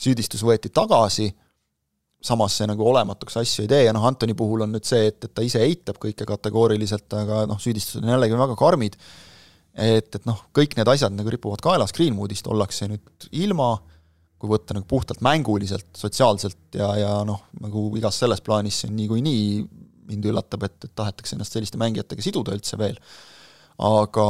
[0.02, 1.30] süüdistus võeti tagasi,
[2.22, 5.20] samas see nagu olematuks asju ei tee ja noh, Antoni puhul on nüüd see, et,
[5.26, 8.98] et ta ise eitab kõike kategooriliselt, aga noh, süüdistused on jällegi väga karmid,
[9.74, 13.74] et, et noh, kõik need asjad nagu ripuvad kaelas, Greenwoodist ollakse nüüd ilma,
[14.42, 18.98] kui võtta nagu puhtalt mänguliselt, sotsiaalselt ja, ja noh, nagu igas selles plaanis see on
[19.02, 19.46] niikuinii,
[20.12, 22.98] mind üllatab, et, et tahetakse ennast selliste mängijatega siduda üldse veel
[23.82, 24.26] aga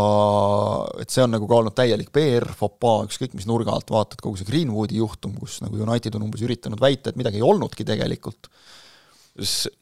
[1.04, 4.40] et see on nagu ka olnud täielik PR, fopaa, ükskõik mis nurga alt vaatad, kogu
[4.40, 8.48] see Greenwoodi juhtum, kus nagu United on umbes üritanud väita, et midagi ei olnudki tegelikult.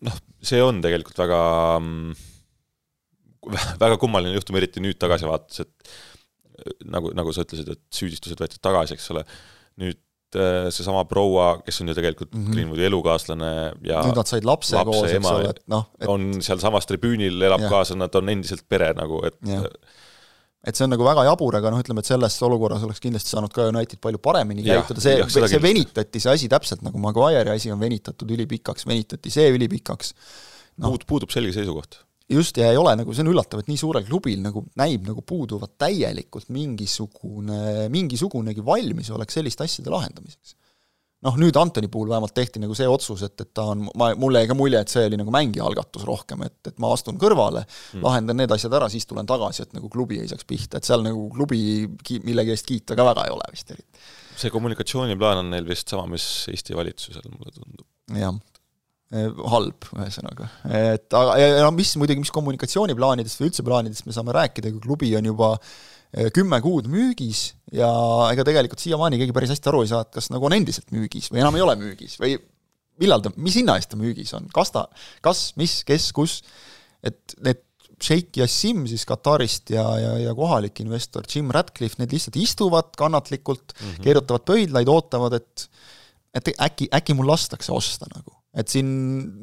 [0.05, 1.41] noh, see on tegelikult väga,
[3.85, 8.61] väga kummaline juhtum, eriti nüüd tagasi vaadates, et nagu, nagu sa ütlesid, et süüdistused võetud
[8.63, 9.25] tagasi, eks ole,
[9.81, 10.01] nüüd
[10.35, 12.53] seesama proua, kes on ju tegelikult mm -hmm.
[12.53, 13.53] Greenwoodi elukaaslane
[13.85, 16.07] ja nüüd nad said lapse, lapse koos, eks ole, et noh et...
[16.07, 17.69] on sealsamas tribüünil, elab ja.
[17.69, 19.63] kaasa, nad on endiselt pere nagu, et ja.
[20.63, 23.53] et see on nagu väga jabur, aga noh, ütleme, et selles olukorras oleks kindlasti saanud
[23.53, 27.79] ka United palju paremini käituda, see, see venitati, see asi täpselt nagu Maguire'i asi on
[27.79, 30.13] venitatud ülipikaks, venitati see ülipikaks
[30.77, 30.91] no..
[30.91, 34.05] puud, puudub selge seisukoht just, ja ei ole nagu, see on üllatav, et nii suurel
[34.07, 40.55] klubil nagu näib nagu puuduvat täielikult mingisugune, mingisugunegi valmisolek selliste asjade lahendamiseks.
[41.25, 44.39] noh, nüüd Antoni puhul vähemalt tehti nagu see otsus, et, et ta on, ma, mulle
[44.39, 47.65] jäi ka mulje, et see oli nagu mängija algatus rohkem, et, et ma astun kõrvale
[47.65, 50.87] mm., lahendan need asjad ära, siis tulen tagasi, et nagu klubi ei saaks pihta, et
[50.87, 51.59] seal nagu klubi
[52.05, 54.07] ki-, millegi eest kiita ka väga ei ole vist eriti.
[54.39, 57.87] see kommunikatsiooniplaan on neil vist sama, mis Eesti valitsusel, mulle tundub.
[58.15, 58.37] jah
[59.09, 60.47] halb, ühesõnaga.
[60.69, 64.83] et aga, ja no mis muidugi, mis kommunikatsiooniplaanidest või üldse plaanidest me saame rääkida, kui
[64.83, 67.89] klubi on juba eh, kümme kuud müügis ja
[68.29, 71.31] ega tegelikult siiamaani keegi päris hästi aru ei saa, et kas nagu on endiselt müügis
[71.33, 72.37] või enam ei ole müügis või
[73.01, 74.85] millal ta, mis hinna eest ta müügis on, kas ta,
[75.25, 76.39] kas, mis, kes, kus,
[77.01, 77.65] et need
[77.99, 83.73] Sheikh Yassim siis Katarist ja, ja, ja kohalik investor Jim Ratcliffe, need lihtsalt istuvad kannatlikult
[83.73, 84.03] mm, -hmm.
[84.05, 85.69] keerutavad pöidlaid, ootavad, et
[86.37, 88.87] et äkki, äkki mul lastakse osta nagu et siin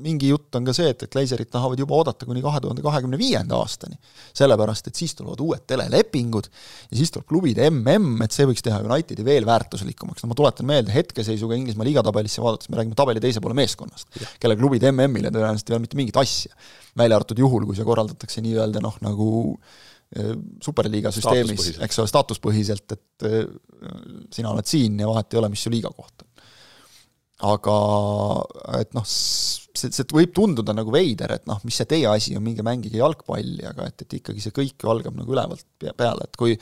[0.03, 3.19] mingi jutt on ka see, et, et Glazerid tahavad juba oodata kuni kahe tuhande kahekümne
[3.21, 3.95] viienda aastani.
[4.35, 6.49] sellepärast, et siis tulevad uued telelepingud
[6.90, 10.66] ja siis tuleb klubide mm, et see võiks teha Unitedi veel väärtuslikumaks, no ma tuletan
[10.66, 14.11] meelde, hetkeseisuga Inglismaa liigatabelisse vaadates me räägime tabeli teise poole meeskonnast,
[14.42, 16.55] kelle klubid MM-ile tõenäoliselt ei ole mitte mingit asja.
[16.99, 19.29] välja arvatud juhul, kui see korraldatakse nii-öelda noh, nagu
[20.19, 23.42] eh, superliiga süsteemis, eks ole, staatuspõhiselt, et eh,
[24.35, 26.26] sina oled siin ja vahet ei ole, mis su liiga koht on
[27.44, 27.77] aga
[28.81, 32.44] et noh, see, see võib tunduda nagu veider, et noh, mis see teie asi on,
[32.44, 35.66] minge mängige jalgpalli, aga et, et ikkagi see kõik ju algab nagu ülevalt
[35.99, 36.57] peale, et kui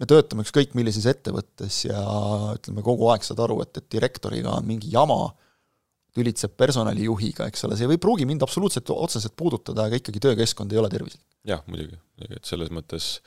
[0.00, 2.02] me töötame ükskõik millises ettevõttes ja
[2.56, 5.22] ütleme, kogu aeg saad aru, et, et direktoriga on mingi jama,
[6.16, 10.80] tülitseb personalijuhiga, eks ole, see ei pruugi mind absoluutselt otseselt puudutada, aga ikkagi töökeskkond ei
[10.82, 11.22] ole tervislik.
[11.48, 11.96] jah, muidugi,
[12.28, 13.20] et selles mõttes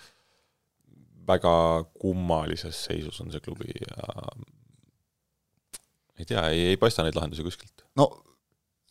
[1.25, 1.53] väga
[1.97, 4.17] kummalises seisus on see klubi ja
[6.19, 7.85] ei tea, ei, ei paista neid lahendusi kuskilt.
[7.95, 8.09] no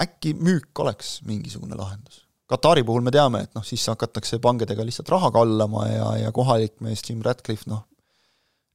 [0.03, 2.23] äkki müük oleks mingisugune lahendus?
[2.47, 6.83] Katari puhul me teame, et noh, siis hakatakse pangedega lihtsalt raha kallama ja, ja kohalik
[6.85, 7.87] mees Jim Ratcliffe, noh,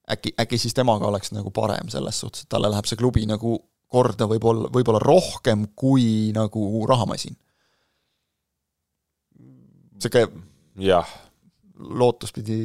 [0.10, 3.58] äkki, äkki siis temaga oleks nagu parem selles suhtes, et talle läheb see klubi nagu
[3.92, 7.38] korda võib-olla, võib-olla rohkem kui nagu rahamasin.
[9.98, 10.44] niisugune
[10.88, 11.10] jah,
[11.78, 12.58] lootus pidi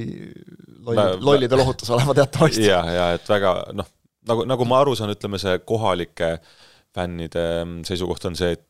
[0.85, 2.65] lolli, lollide lohutus olema teatavasti.
[2.73, 3.89] jah, ja et väga noh
[4.29, 6.37] nagu, nagu ma aru saan, ütleme see kohalike
[6.93, 8.65] fännide mm, seisukoht on see, et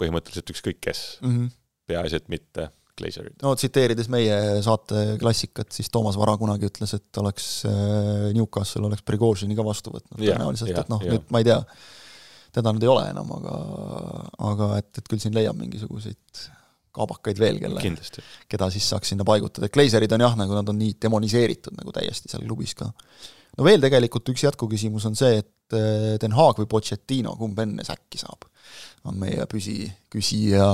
[0.00, 1.04] põhimõtteliselt ükskõik kes.
[1.22, 1.52] Mm -hmm.,
[1.90, 3.34] peaasi, et mitte Glazerid.
[3.42, 9.02] no tsiteerides meie saate klassikat, siis Toomas Vara kunagi ütles, et oleks äh, Newcastle oleks
[9.02, 11.58] Prigožini ka vastu võtnud tõenäoliselt, et noh, nüüd ma ei tea,
[12.54, 13.56] teda nüüd ei ole enam, aga
[14.52, 16.44] aga et, et küll siin leiab mingisuguseid
[16.94, 17.82] kaabakaid veel, kelle,
[18.46, 21.94] keda siis saaks sinna paigutada, et Glazerid on jah, nagu nad on nii demoniseeritud nagu
[21.96, 22.92] täiesti seal klubis ka
[23.58, 25.50] no veel tegelikult üks jätkuküsimus on see, et
[26.20, 28.44] Den Haag või Pochettino, kumb enne säkki saab,
[29.08, 30.66] on meie püsi, küsija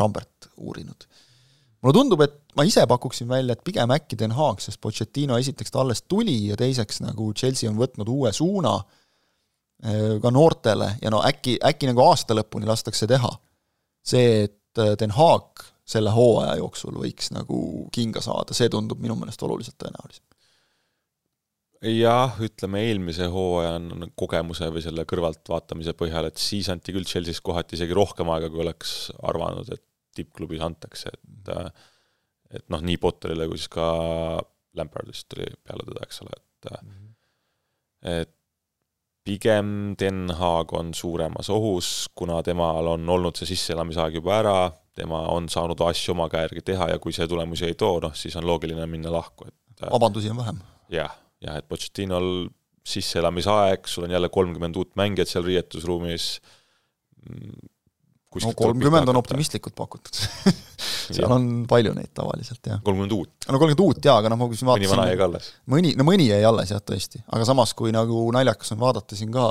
[0.00, 1.06] Rambert uurinud.
[1.80, 5.70] mulle tundub, et ma ise pakuksin välja, et pigem äkki Den Haag, sest Pochettino esiteks
[5.70, 8.74] ta alles tuli ja teiseks nagu Chelsea on võtnud uue suuna
[9.84, 13.30] eh, ka noortele ja no äkki, äkki nagu aasta lõpuni lastakse teha.
[14.06, 19.42] see, et Den Haag selle hooaja jooksul võiks nagu kinga saada, see tundub minu meelest
[19.46, 20.35] oluliselt tõenäolisem
[21.84, 23.76] jah, ütleme eelmise hooaja
[24.18, 28.62] kogemuse või selle kõrvaltvaatamise põhjal, et siis anti küll Chelsea's kohati isegi rohkem aega, kui
[28.64, 29.84] oleks arvanud, et
[30.16, 31.52] tippklubis antakse, et
[32.56, 33.86] et noh, nii Potterile kui siis ka
[34.76, 37.12] Lampardist tuli peale teda, eks ole, et mm -hmm.
[38.20, 38.32] et
[39.24, 45.26] pigem Den Haag on suuremas ohus, kuna temal on olnud see sisseelamisaeg juba ära, tema
[45.28, 48.36] on saanud asju oma käe järgi teha ja kui see tulemusi ei too, noh siis
[48.36, 50.60] on loogiline minna lahku, et vabandusi on vähem.
[50.88, 52.48] jah jah, et Pochettinol
[52.86, 56.28] sisseelamisaeg, sul on jälle kolmkümmend uut mängijat seal riietusruumis,
[58.44, 60.18] no kolmkümmend on optimistlikult pakutud
[61.16, 62.82] seal on palju neid tavaliselt, jah.
[62.84, 63.32] kolmkümmend uut?
[63.48, 65.50] no kolmkümmend uut jaa, aga noh, ma vaatasin mõni vana jäi ka alles?
[65.72, 67.22] mõni, no mõni jäi alles jah, tõesti.
[67.26, 69.48] aga samas, kui nagu naljakas on vaadata siin ka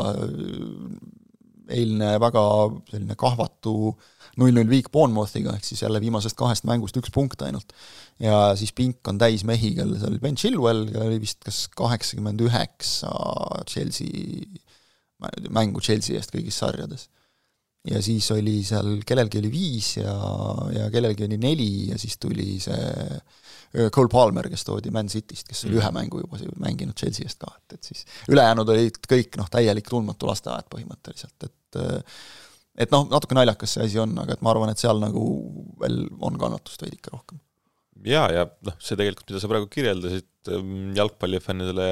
[1.75, 2.43] eilne väga
[2.91, 3.95] selline kahvatu
[4.41, 7.73] null-null viik Bournemouthiga, ehk siis jälle viimasest kahest mängust üks punkt ainult.
[8.19, 11.65] ja siis pink on täis mehi, kellel seal oli Ben Chilwell, kellel oli vist kas
[11.75, 13.11] kaheksakümmend üheksa
[13.69, 14.45] Chelsea,
[15.49, 17.09] mängu Chelsea eest kõigis sarjades
[17.89, 20.13] ja siis oli seal, kellelgi oli viis ja,
[20.73, 23.19] ja kellelgi oli neli ja siis tuli see
[23.93, 25.81] Cole Palmer, kes toodi Man Cityst, kes oli mm.
[25.81, 29.89] ühe mängu juba mänginud Chelsea eest ka, et, et siis ülejäänud olid kõik noh, täielik
[29.91, 31.79] tundmatu lasteaed põhimõtteliselt, et
[32.79, 35.25] et noh, natuke naljakas see asi on, aga et ma arvan, et seal nagu
[35.81, 37.39] veel on kannatust veidike rohkem.
[38.05, 40.27] jaa, ja noh, see tegelikult, mida sa praegu kirjeldasid,
[40.97, 41.87] jalgpallifännidele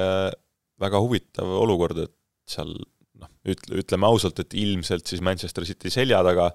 [0.84, 2.14] väga huvitav olukord, et
[2.50, 6.50] seal noh, ütle, ütleme ausalt, et ilmselt siis Manchester City selja taga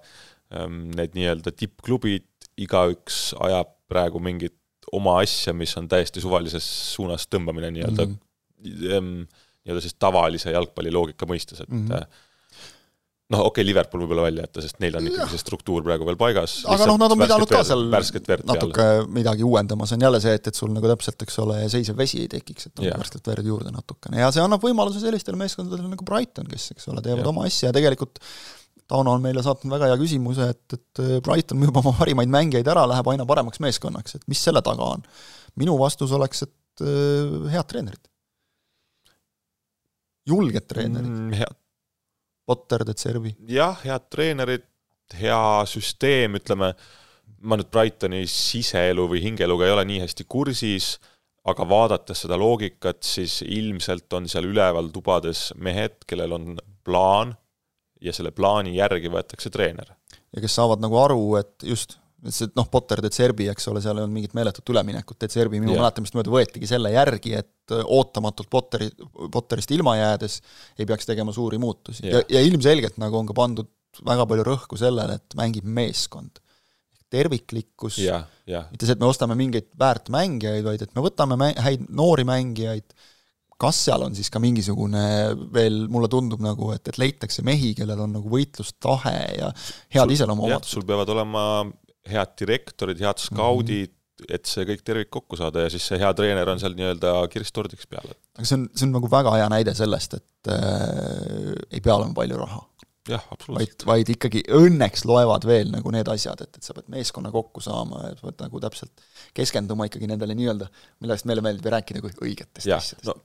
[0.54, 4.56] ähm, need nii-öelda tippklubid, igaüks ajab praegu mingit
[4.96, 8.16] oma asja, mis on täiesti suvalises suunas tõmbamine nii-öelda mm,
[8.62, 9.28] -hmm.
[9.66, 12.26] nii-öelda siis tavalise jalgpalliloogika mõistes, et mm -hmm
[13.30, 16.18] noh, okei okay,, Liverpool võib-olla välja jätta, sest neil on ikkagi see struktuur praegu veel
[16.20, 16.60] paigas.
[16.74, 19.08] aga noh, nad on pidanud ka seal natuke peale.
[19.20, 22.24] midagi uuendama, see on jälle see, et, et sul nagu täpselt, eks ole, seisev vesi
[22.24, 22.98] ei tekiks, et on yeah.
[23.00, 27.06] värsket verd juurde natukene ja see annab võimaluse sellistele meeskondadele nagu Brighton, kes, eks ole,
[27.06, 27.34] teevad yeah.
[27.34, 28.24] oma asja ja tegelikult
[28.90, 32.88] Tauno on meile saatnud väga hea küsimuse, et, et Brighton müüb oma parimaid mängijaid ära,
[32.90, 35.06] läheb aina paremaks meeskonnaks, et mis selle taga on?
[35.60, 38.02] minu vastus oleks, et äh, head treenerid.
[40.30, 41.34] julged treenerid mm,.
[41.38, 41.58] head
[42.50, 43.36] Potter, De Zerbi.
[43.50, 44.66] jah, head treenerid,
[45.20, 46.74] hea süsteem, ütleme,
[47.46, 50.96] ma nüüd Brightoni siseelu või hingeeluga ei ole nii hästi kursis,
[51.50, 57.36] aga vaadates seda loogikat, siis ilmselt on seal üleval tubades mehed, kellel on plaan
[58.02, 59.94] ja selle plaani järgi võetakse treener.
[60.34, 63.98] ja kes saavad nagu aru, et just, see noh, Potter, De Zerbi, eks ole, seal
[63.98, 68.50] ei olnud mingit meeletut üleminekut, De Zerbi minu mäletamist mööda võetigi selle järgi, et ootamatult
[68.52, 68.90] Potteri,
[69.32, 70.40] Potterist ilma jäädes
[70.78, 72.24] ei peaks tegema suuri muutusi yeah.
[72.26, 73.70] ja, ja ilmselgelt nagu on ka pandud
[74.06, 76.42] väga palju rõhku sellele, et mängib meeskond.
[77.10, 78.68] terviklikkus yeah,, yeah.
[78.70, 82.86] mitte see, et me ostame mingeid väärtmängijaid, vaid et me võtame mä-, häid noori mängijaid,
[83.60, 85.04] kas seal on siis ka mingisugune
[85.56, 89.50] veel, mulle tundub nagu, et, et leitakse mehi, kellel on nagu võitlustahe ja
[89.96, 90.78] head iseloomuomadused.
[90.78, 91.44] sul peavad olema
[92.08, 94.36] head direktorid, head skaudid mm, -hmm.
[94.36, 97.88] et see kõik tervik kokku saada ja siis see hea treener on seal nii-öelda kirstutordiks
[97.88, 98.10] peal.
[98.38, 102.14] aga see on, see on nagu väga hea näide sellest, et äh, ei pea olema
[102.18, 102.62] palju raha.
[103.10, 103.86] jah, absoluutselt.
[103.86, 107.64] vaid, vaid ikkagi õnneks loevad veel nagu need asjad, et, et sa pead meeskonna kokku
[107.64, 112.16] saama ja sa pead nagu täpselt keskenduma ikkagi nendele nii-öelda, millest meile meeldib rääkida kui
[112.30, 113.18] õigetest ja, asjadest no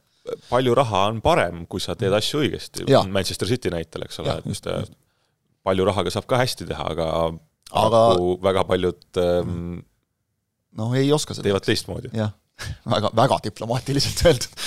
[0.48, 4.70] palju raha on parem, kui sa teed asju õigesti, Manchester City näitel, eks ole, et
[4.72, 4.87] äh,
[5.66, 7.08] palju rahaga saab ka hästi teha, aga
[7.72, 8.03] aga
[8.44, 9.79] väga paljud ähm,
[10.79, 11.48] noh, ei oska seda.
[11.48, 12.12] teevad teistmoodi.
[12.16, 12.35] jah,
[12.94, 14.61] väga, väga diplomaatiliselt öeldud.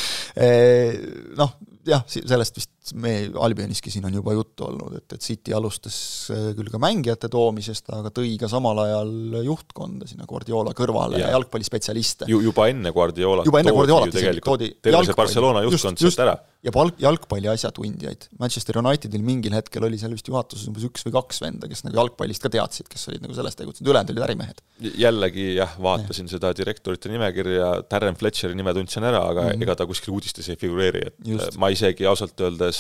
[1.38, 1.54] Noh,
[1.88, 3.14] jah, sellest vist me
[3.48, 5.98] Albioniski siin on juba juttu olnud, et, et City alustas
[6.34, 11.28] äh, küll ka mängijate toomisest, aga tõi ka samal ajal juhtkonda sinna Guardiola kõrvale ja,
[11.28, 12.30] ja jalgpallispetsialiste.
[12.32, 16.38] ju, juba enne Guardiolat juba enne Guardiolat isegi toodi terve see Barcelona juhtkond sealt ära
[16.66, 18.28] ja palk, jalgpalli asjatundjaid.
[18.42, 22.00] Manchester Unitedil mingil hetkel oli seal vist juhatuses umbes üks või kaks venda, kes nagu
[22.00, 24.64] jalgpallist ka teadsid, kes olid nagu selles tegutsenud, ülejäänud olid ärimehed.
[25.04, 26.36] jällegi jah, vaatasin ja.
[26.36, 29.68] seda direktorite nimekirja, Darren Fletcheri nime tundsin ära, aga mm -hmm.
[29.68, 31.58] ega ta kuskil uudistes ei figureeri, et Just.
[31.58, 32.77] ma isegi ausalt öeldes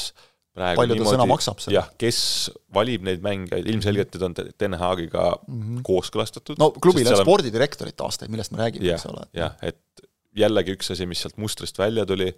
[0.58, 1.76] praegu palju ta niimoodi, sõna maksab seal?
[1.78, 2.20] jah, kes
[2.74, 5.86] valib neid mängijaid, ilmselgelt need on Den Haagiga mm -hmm.
[5.88, 6.60] kooskõlastatud.
[6.62, 9.26] no klubil on spordidirektorit aastaid, millest me räägime, eks ole.
[9.38, 10.06] jah, et
[10.38, 12.30] jällegi üks asi, mis sealt mustrist välja tuli,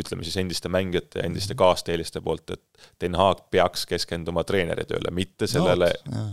[0.00, 1.62] ütleme siis endiste mängijate ja endiste mhm.
[1.62, 6.28] kaasteeliste poolt, et Den Haag peaks keskenduma treeneri tööle, mitte sellele no,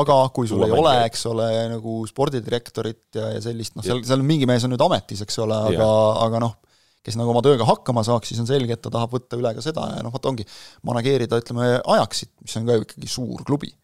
[0.00, 4.24] aga kui sul ei ole, eks ole, nagu spordidirektorit ja, ja sellist, noh, seal, seal
[4.26, 5.88] mingi mees on nüüd ametis, eks ole, aga,
[6.26, 6.56] aga noh,
[7.04, 9.64] kes nagu oma tööga hakkama saaks, siis on selge, et ta tahab võtta üle ka
[9.64, 10.46] seda ja noh, vot ongi,
[10.88, 13.74] manageerida, ütleme, Ajaxit, mis on ka ju ikkagi suur klubi.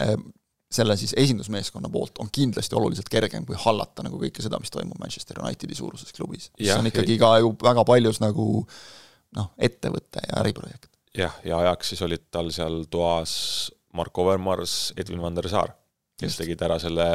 [0.00, 0.28] Ehm,
[0.74, 4.98] selle siis esindusmeeskonna poolt on kindlasti oluliselt kergem kui hallata nagu kõike seda, mis toimub
[5.00, 6.50] Manchester Unitedi suuruses klubis.
[6.58, 8.46] mis on ikkagi ka ju väga paljus nagu
[9.38, 10.90] noh, ettevõte ja äriprojekt.
[11.16, 15.76] jah, ja ajaks siis olid tal seal toas Mark Overmars, Edwin van der Saar,
[16.18, 16.42] kes Just.
[16.42, 17.12] tegid ära selle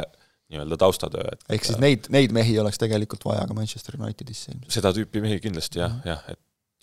[0.50, 4.72] nii-öelda taustatöö, et ehk siis neid, neid mehi oleks tegelikult vaja ka Manchester Unitedisse ilmselt.
[4.74, 6.10] seda tüüpi mehi kindlasti jah mm, -hmm.
[6.10, 6.40] jah, et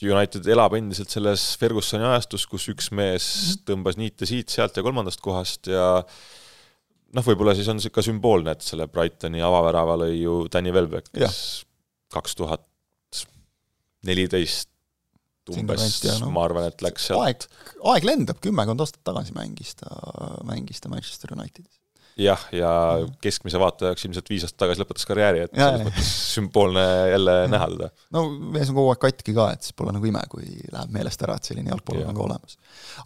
[0.07, 3.63] United elab endiselt selles Fergusoni ajastus, kus üks mees mhm.
[3.71, 8.65] tõmbas niite siit-sealt ja kolmandast kohast ja noh, võib-olla siis on see ka sümboolne, et
[8.65, 11.65] selle Brightoni avavärava lõi ju Danny Welbeck, kes
[12.13, 12.63] kaks tuhat
[14.07, 14.69] neliteist
[15.47, 17.45] umbes, no, ma arvan, et läks sealt aeg,
[17.93, 19.91] aeg lendab, kümmekond aastat tagasi mängis ta,
[20.47, 21.76] mängis ta Manchester Unitedis
[22.17, 22.69] jah, ja
[23.23, 25.87] keskmise vaataja jaoks ilmselt viis aastat tagasi lõpetas karjääri, et ja, selles ja.
[25.87, 27.49] mõttes sümboolne jälle ja.
[27.51, 27.89] näha teda.
[28.15, 28.23] no
[28.55, 31.37] mees on kogu aeg katki ka, et siis pole nagu ime, kui läheb meelest ära,
[31.37, 32.57] et selline jalgpall on nagu olemas.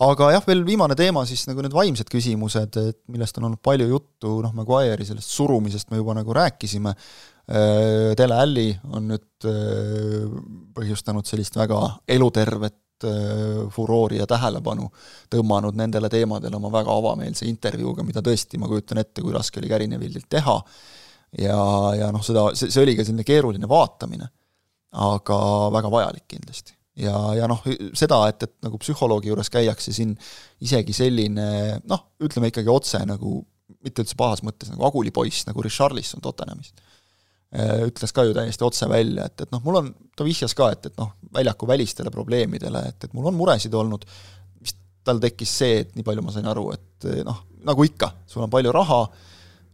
[0.08, 3.90] aga jah, veel viimane teema siis nagu need vaimsed küsimused, et millest on olnud palju
[3.92, 10.40] juttu, noh, Maguire'i sellest surumisest me juba nagu rääkisime, äh, Dele Alli on nüüd äh,
[10.78, 12.91] põhjustanud sellist väga elutervet Äh,
[13.74, 14.88] furoori ja tähelepanu
[15.32, 19.72] tõmmanud nendele teemadele oma väga avameelse intervjuuga, mida tõesti, ma kujutan ette, kui raske oli
[19.72, 20.58] Gary Neville'ilt teha,
[21.42, 21.58] ja,
[21.98, 24.30] ja noh, seda, see, see oli ka selline keeruline vaatamine,
[25.02, 25.40] aga
[25.74, 26.76] väga vajalik kindlasti.
[27.02, 27.64] ja, ja noh,
[27.98, 30.18] seda, et, et nagu psühholoogi juures käiakse siin
[30.62, 33.40] isegi selline noh, ütleme ikkagi otse nagu,
[33.82, 37.01] mitte üldse pahas mõttes, nagu agulipoiss, nagu Richarlison Tottenhamist Äh,
[37.52, 40.86] ütles ka ju täiesti otse välja, et, et noh, mul on, ta vihjas ka, et,
[40.88, 44.06] et noh, väljaku välistele probleemidele, et, et mul on muresid olnud,
[44.64, 48.46] vist tal tekkis see, et nii palju ma sain aru, et noh, nagu ikka, sul
[48.46, 49.02] on palju raha,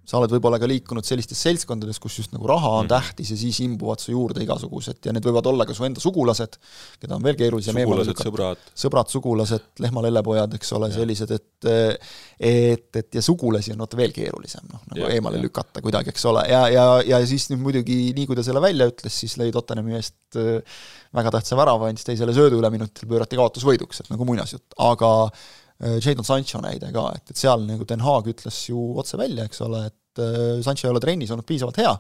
[0.08, 2.92] sa oled võib-olla ka liikunud sellistes seltskondades, kus just nagu raha on mm.
[2.94, 6.56] tähtis ja siis imbuvad su juurde igasugused ja need võivad olla ka su enda sugulased,
[7.02, 8.64] keda on veel keerulisem sugulased, sõbrad.
[8.84, 11.70] sõbrad, sugulased, lehma-lellepojad, eks ole, sellised, et
[12.38, 15.46] et, et ja sugulasi on vaata veel keerulisem, noh, nagu ja, eemale ja.
[15.48, 18.88] lükata kuidagi, eks ole, ja, ja, ja siis nüüd muidugi nii, kui ta selle välja
[18.88, 20.38] ütles, siis lõi Tottenhami eest
[21.18, 26.26] väga tähtsa värava, andis teisele söödu üleminutil, pöörati kaotusvõiduks, et nagu muinasjutt, aga Äh, Jadon
[26.26, 29.84] Sancho näide ka, et, et seal nagu Den Haag ütles ju otse välja, eks ole,
[29.92, 31.94] et äh, Sancho ei ole trennis olnud piisavalt hea,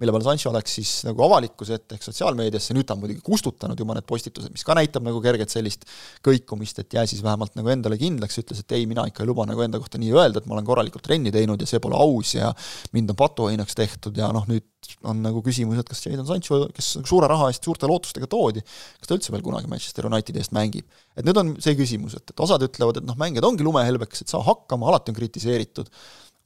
[0.00, 3.78] mille peale Sancho läks siis nagu avalikkuse ette ehk sotsiaalmeediasse, nüüd ta on muidugi kustutanud
[3.78, 5.86] juba need postitused, mis ka näitab nagu kerget sellist
[6.26, 9.46] kõikumist, et jää siis vähemalt nagu endale kindlaks, ütles, et ei, mina ikka ei luba
[9.46, 12.34] nagu enda kohta nii öelda, et ma olen korralikult trenni teinud ja see pole aus
[12.34, 12.50] ja
[12.96, 14.66] mind on patuoinaks tehtud ja noh, nüüd
[15.06, 18.64] on nagu küsimus, et kas Jadon Sancho, kes suure raha eest suurte lootustega toodi,
[18.98, 20.90] kas ta üldse veel kunagi Manchester Unitedi eest mängib.
[21.14, 24.34] et nüüd on see küsimus, et, et osad ütlevad, et noh, mängijad ongi lumehelbeks, et
[24.34, 25.88] saa hakkama, alati on kritiseeritud,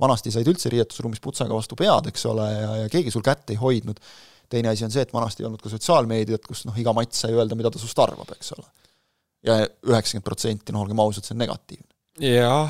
[0.01, 3.59] vanasti said üldse riietusruumis putsaga vastu pead, eks ole, ja, ja keegi sul kätt ei
[3.61, 4.01] hoidnud,
[4.51, 7.35] teine asi on see, et vanasti ei olnud ka sotsiaalmeediat, kus noh, iga mats sai
[7.37, 8.69] öelda, mida ta sinust arvab, eks ole.
[9.49, 11.89] ja üheksakümmend protsenti, noh, olgem ausad, see on negatiivne.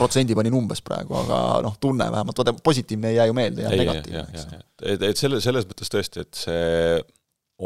[0.01, 3.79] protsendi panin umbes praegu, aga noh, tunne vähemalt, vaata positiivne ei jää ju meelde, jääb
[3.85, 4.65] negatiivne, eks ole.
[4.95, 6.99] et, et selle, selles mõttes tõesti, et see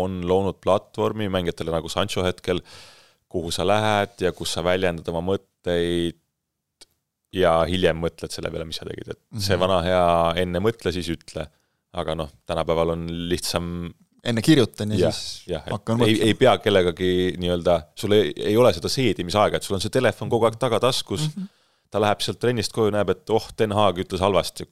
[0.03, 2.63] on loonud platvormi mängijatele nagu Sancho hetkel,
[3.33, 6.22] kuhu sa lähed ja kus sa väljendad oma mõtteid,
[7.33, 9.45] ja hiljem mõtled selle peale, mis sa tegid, et mm -hmm.
[9.47, 10.07] see vana hea
[10.45, 11.49] enne mõtle, siis ütle.
[11.93, 13.67] aga noh, tänapäeval on lihtsam
[14.25, 16.09] enne kirjutan ja, ja siis ja, hakkan mõtlema.
[16.09, 17.11] ei, ei pea kellegagi
[17.43, 21.27] nii-öelda, sul ei, ei ole seda seedimisaega, et sul on see telefon kogu aeg tagataskus
[21.27, 21.49] mm, -hmm.
[21.91, 24.69] ta läheb sealt trennist koju, näeb, et oh, Den Haag ütles halvasti,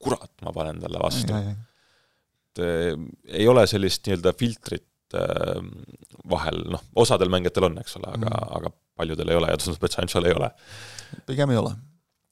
[0.00, 1.32] kurat, ma panen talle vastu.
[1.34, 2.96] et äh,
[3.28, 5.60] ei ole sellist nii-öelda filtrit äh,
[6.30, 8.56] vahel, noh, osadel mängijatel on, eks ole, aga mm, -hmm.
[8.56, 10.52] aga paljudel ei ole ja Sanchol ei ole
[11.26, 11.72] pigem ei ole.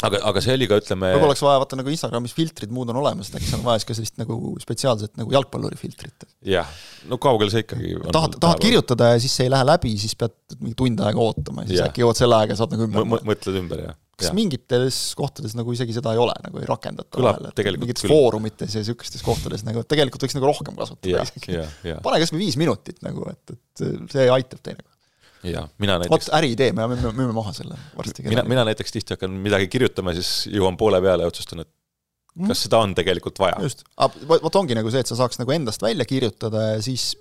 [0.07, 3.01] aga, aga see oli ka, ütleme võib-olla oleks vaja, vaata nagu Instagramis filtrid, muud on
[3.01, 6.27] olemas, et äkki seal on vaja siis ka sellist nagu spetsiaalset nagu jalgpalluri filtrit.
[6.47, 6.69] jah,
[7.11, 10.37] no kaugel see ikkagi tahad, tahad kirjutada ja siis see ei lähe läbi, siis pead
[10.59, 11.89] mingi tund aega ootama ja siis ja.
[11.91, 13.97] äkki jõuad selle ajaga, saad nagu ümber M mõtled ümber, jah.
[14.19, 14.35] kas ja.
[14.39, 18.15] mingites kohtades nagu isegi seda ei ole, nagu ei rakendata vahel, et mingites küll.
[18.15, 21.59] foorumites ja niisugustes kohtades nagu tegelikult võiks nagu rohkem kasutada isegi.
[22.07, 24.98] pane kas või viis minutit nagu, et, et see aitab teinekord
[25.47, 28.27] jaa, mina näiteks vot äriidee, me müüme, maha selle varsti.
[28.29, 31.71] mina, mina näiteks tihti hakkan midagi kirjutama, siis jõuan poole peale ja otsustan, et
[32.35, 32.51] mm.
[32.51, 33.61] kas seda on tegelikult vaja.
[33.65, 33.85] just,
[34.29, 37.13] vot ongi nagu see, et sa saaks nagu endast välja kirjutada ja siis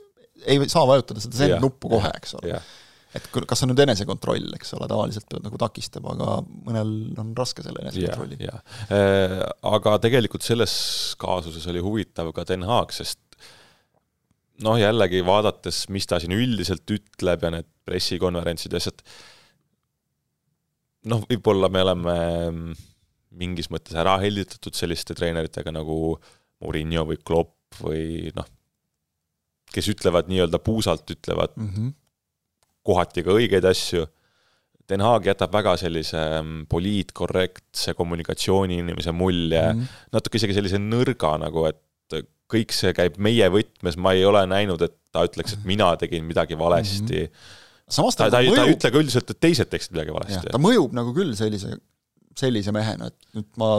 [0.45, 2.59] ei saa vajutada seda send nuppu kohe, eks ole.
[3.17, 7.85] et kas on nüüd enesekontroll, eks ole, tavaliselt nagu takistab, aga mõnel on raske selle
[7.85, 8.39] enesekontrolli.
[8.45, 8.61] jah,
[8.93, 9.39] äh,
[9.73, 10.75] aga tegelikult selles
[11.21, 13.21] kaasuses oli huvitav ka Den Haag, sest
[14.65, 19.03] noh, jällegi vaadates, mis ta siin üldiselt ütleb ja need pressikonverentsid ja asjad,
[21.11, 22.17] noh, võib-olla me oleme
[23.37, 26.17] mingis mõttes ära helditatud selliste treeneritega nagu
[26.63, 28.47] Murillo või Klopp või noh,
[29.73, 31.95] kes ütlevad nii-öelda puusalt, ütlevad mm -hmm.
[32.87, 34.07] kohati ka õigeid asju,
[34.87, 40.05] Den Haag jätab väga sellise mm, poliitkorrektse kommunikatsiooni inimese mulje mm, -hmm.
[40.15, 41.81] natuke isegi sellise nõrga nagu, et
[42.51, 46.25] kõik see käib meie võtmes, ma ei ole näinud, et ta ütleks, et mina tegin
[46.27, 47.27] midagi valesti mm.
[47.27, 47.91] -hmm.
[47.99, 48.55] samas ta, ta, ta, mõjub...
[48.55, 50.53] ta ei ütle ka üldiselt, et teised tegid midagi valesti.
[50.53, 51.77] ta mõjub nagu küll sellise,
[52.37, 53.71] sellise mehena, et nüüd ma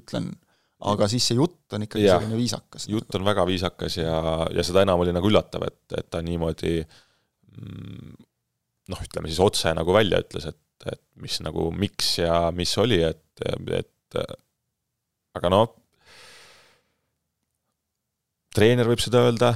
[0.00, 0.30] ütlen,
[0.92, 2.88] aga siis see jutt on ikkagi ja, selline viisakas.
[2.92, 4.20] jutt on väga viisakas ja,
[4.52, 8.14] ja seda enam oli nagu üllatav, et, et ta niimoodi mm,
[8.92, 13.00] noh, ütleme siis otse nagu välja ütles, et, et mis nagu, miks ja mis oli,
[13.04, 13.44] et,
[13.80, 14.20] et
[15.36, 15.72] aga noh,
[18.56, 19.52] treener võib seda öelda,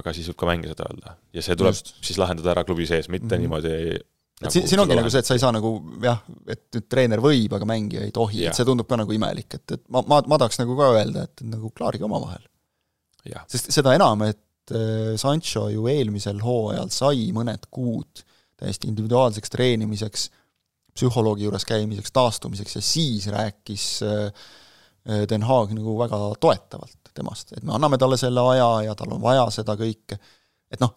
[0.00, 1.16] aga siis võib ka mängija seda öelda.
[1.34, 1.92] ja see tuleb Just.
[2.06, 3.40] siis lahendada ära klubi sees, mitte mm -hmm.
[3.46, 4.00] niimoodi
[4.40, 5.72] et nagu siin, siin ongi nagu see, et sa ei saa nagu
[6.02, 9.58] jah, et nüüd treener võib, aga mängija ei tohi, et see tundub ka nagu imelik,
[9.58, 12.46] et, et ma, ma, ma tahaks nagu ka öelda, et nagu klaarige omavahel.
[13.52, 18.24] sest seda enam, et äh, Sancho ju eelmisel hooajal sai mõned kuud
[18.60, 20.30] täiesti individuaalseks treenimiseks,
[20.96, 24.48] psühholoogi juures käimiseks, taastumiseks ja siis rääkis äh,
[25.28, 29.22] Den Haag nagu väga toetavalt temast, et me anname talle selle aja ja tal on
[29.22, 30.18] vaja seda kõike,
[30.70, 30.96] et noh,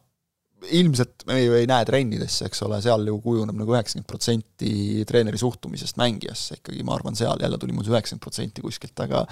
[0.63, 5.39] ilmselt me ju ei näe trennidesse, eks ole, seal ju kujuneb nagu üheksakümmend protsenti treeneri
[5.41, 9.25] suhtumisest mängijasse ikkagi, ma arvan, seal jälle tuli mul see üheksakümmend protsenti kuskilt, aga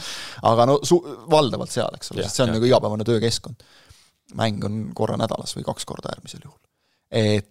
[0.50, 1.00] aga no su-,
[1.32, 2.58] valdavalt seal, eks ole, sest see on ja.
[2.58, 3.64] nagu igapäevane töökeskkond.
[4.40, 6.60] mäng on korra nädalas või kaks korda äärmisel juhul.
[7.12, 7.50] et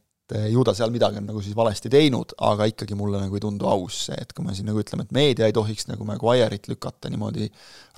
[0.50, 3.66] ju ta seal midagi on nagu siis valesti teinud, aga ikkagi mulle nagu ei tundu
[3.70, 7.10] aus see, et kui me siin nagu ütleme, et meedia ei tohiks nagu Maguire'it lükata
[7.12, 7.48] niimoodi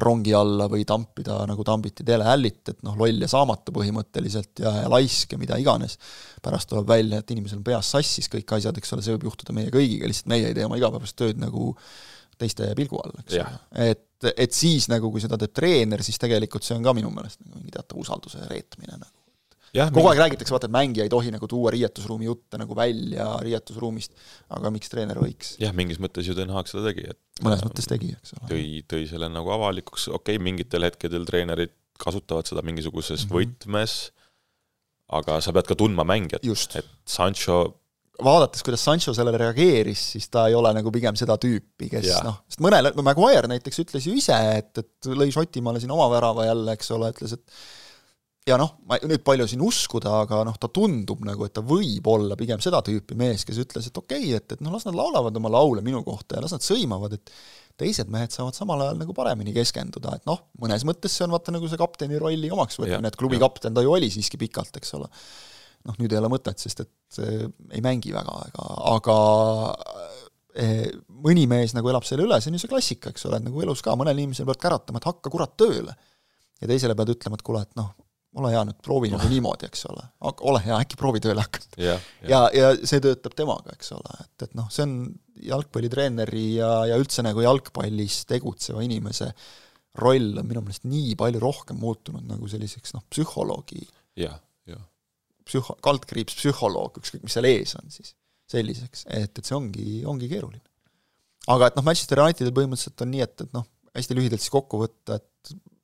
[0.02, 4.74] rongi alla või tampida, nagu tambiti Dele Allit, et noh, loll ja saamatu põhimõtteliselt ja,
[4.84, 5.98] ja laisk ja mida iganes,
[6.44, 9.56] pärast tuleb välja, et inimesel on peas sassis kõik asjad, eks ole, see võib juhtuda
[9.56, 11.72] meie kõigiga, lihtsalt meie ei tee oma igapäevast tööd nagu
[12.40, 13.58] teiste pilgu all, eks ole.
[13.90, 17.44] et, et siis nagu, kui seda teeb treener, siis tegelikult see on ka minu meelest
[17.44, 19.21] nagu mingi teatav usalduse reetmine nagu
[19.72, 24.14] kogu aeg räägitakse, vaata, et mängija ei tohi nagu tuua riietusruumi jutte nagu välja riietusruumist,
[24.52, 25.54] aga miks treener võiks?
[25.62, 28.48] jah, mingis mõttes ju Den Haag seda tegi, et mõnes mõttes tegi, eks ole.
[28.52, 33.38] tõi, tõi selle nagu avalikuks, okei okay,, mingitel hetkedel treenerid kasutavad seda mingisuguses mm -hmm.
[33.38, 33.96] võtmes,
[35.20, 36.44] aga sa pead ka tundma mängijat,
[36.76, 37.62] et Sancho
[38.22, 42.42] vaadates, kuidas Sancho sellele reageeris, siis ta ei ole nagu pigem seda tüüpi, kes noh,
[42.48, 46.76] sest mõnele, Maguire näiteks ütles ju ise, et, et lõi Šotimaale siin oma värava jälle,
[46.76, 47.42] eks ole, ütles, et
[48.48, 52.06] ja noh, ma nüüd palju siin uskuda, aga noh, ta tundub nagu, et ta võib
[52.10, 54.98] olla pigem seda tüüpi mees, kes ütles, et okei okay,, et, et noh, las nad
[54.98, 57.30] laulavad oma laule minu kohta ja las nad sõimavad, et
[57.78, 61.54] teised mehed saavad samal ajal nagu paremini keskenduda, et noh, mõnes mõttes see on vaata
[61.54, 64.94] nagu see kapteni rolli omaks võtmine, et klubi kapten ta ju oli siiski pikalt, eks
[64.98, 65.08] ole.
[65.88, 69.16] noh, nüüd ei ole mõtet, sest et äh, ei mängi väga, ega, aga
[70.58, 70.90] äh,
[71.24, 73.64] mõni mees nagu elab selle üle, see on ju see klassika, eks ole, et nagu
[73.64, 75.96] elus ka, mõnel inimesel pead käratama, et hakka kurat tööle.
[76.62, 77.90] ja teisele pead ütlema, et kuule, et noh,
[78.40, 80.04] ole hea nüüd, proovi nagu niimoodi, eks ole.
[80.30, 81.76] ole hea, äkki proovi tööle hakata.
[81.82, 84.96] ja, ja, ja see töötab temaga, eks ole, et, et noh, see on
[85.42, 89.32] jalgpallitreeneri ja, ja üldse nagu jalgpallis tegutseva inimese
[90.00, 93.82] roll on minu meelest nii palju rohkem muutunud nagu selliseks noh, psühholoogi
[94.68, 94.80] jah.
[95.48, 98.14] psühho-, kaldkriips psühholoog, ükskõik mis seal ees on siis,
[98.52, 100.64] selliseks, et, et see ongi, ongi keeruline.
[101.52, 104.80] aga et noh, Manchester Unitedil põhimõtteliselt on nii, et, et noh, hästi lühidalt siis kokku
[104.84, 105.28] võtta, et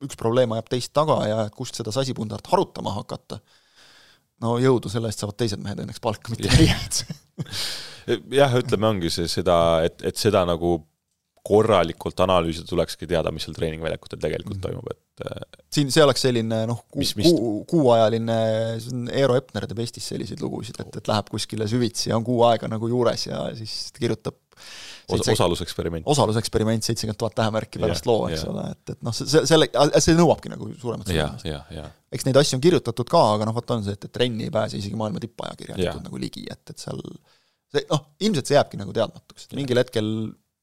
[0.05, 3.39] üks probleem ajab teist taga ja et kust seda sasipundart harutama hakata,
[4.43, 6.77] no jõudu, selle eest saavad teised mehed õnneks palka, mitte meie
[8.39, 10.77] jah, ütleme, ongi see seda, et, et seda nagu
[11.49, 14.63] korralikult analüüsida, tulekski teada, mis seal treeningväljakutel tegelikult mm.
[14.65, 18.39] toimub, et äh, siin, see oleks selline noh, kuu, kuu, kuuajaline,
[18.83, 22.27] see on Eero Epner teeb Eestis selliseid lugusid, et, et läheb kuskile süvitsi ja on
[22.27, 24.37] kuu aega nagu juures ja siis kirjutab
[25.09, 26.05] Os-, osaluseksperiment.
[26.05, 28.51] osaluseksperiment, seitsekümmend tuhat tähemärki pärast yeah, loo, eks yeah.
[28.53, 31.47] ole, et, et noh, see, selle, see nõuabki nagu suuremat suuremast.
[32.13, 34.53] eks neid asju on kirjutatud ka, aga noh, vot on see, et, et trenni ei
[34.53, 36.03] pääse isegi maailma tippajakirjanikud yeah.
[36.05, 37.01] nagu ligi, et, et seal
[37.73, 40.09] see noh, ilmselt see jääbki nagu teadmatuks, et mingil hetkel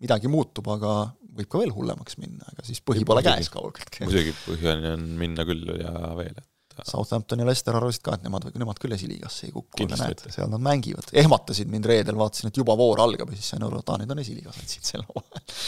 [0.02, 0.96] midagi muutub, aga
[1.36, 4.04] võib ka veel hullemaks minna, aga siis põhi pole käes kaugeltki.
[4.06, 6.48] muidugi, põhjani on minna küll ja veel, et
[6.84, 10.50] Southampton ja Leicester arvasid ka, et nemad, nemad küll esiliigasse ei kuku, aga näed, seal
[10.52, 11.08] nad mängivad.
[11.24, 14.14] ehmatasid mind reedel, vaatasin, et juba voor algab ja siis sain aru, et aa, need
[14.14, 15.62] on esiliigased siin sel hooajal.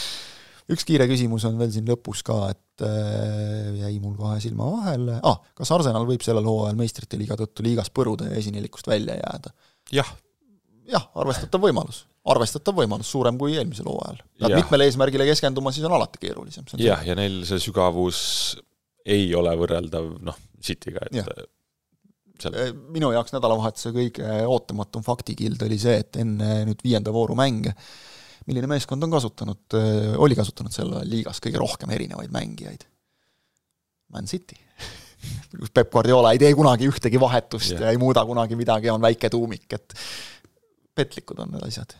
[0.75, 5.17] üks kiire küsimus on veel siin lõpus ka, et äh, jäi mul kohe silma vahele
[5.23, 9.55] ah,, kas Arsenal võib sellel hooajal meistrite liiga tõttu liigas põrude ja esinelikust välja jääda?
[9.95, 10.13] jah.
[10.89, 14.19] jah, arvestatav võimalus arvestatav võimalus, suurem kui eelmisel hooajal.
[14.43, 16.67] Nad mitmele eesmärgile keskenduma, siis on alati keerulisem.
[16.83, 18.19] jah, ja neil see sügavus
[19.09, 21.25] ei ole võrreldav noh, Cityga, et ja.
[22.41, 27.37] seal äh, minu jaoks nädalavahetuse kõige ootamatum faktikild oli see, et enne nüüd viienda vooru
[27.39, 27.75] mänge
[28.49, 32.85] milline meeskond on kasutanud, äh, oli kasutanud selle liigas kõige rohkem erinevaid mängijaid?
[34.13, 34.57] Man City
[35.59, 37.85] kus Peep Guardiola ei tee kunagi ühtegi vahetust ja.
[37.85, 39.97] ja ei muuda kunagi midagi, on väike tuumik, et
[40.95, 41.95] petlikud on need asjad.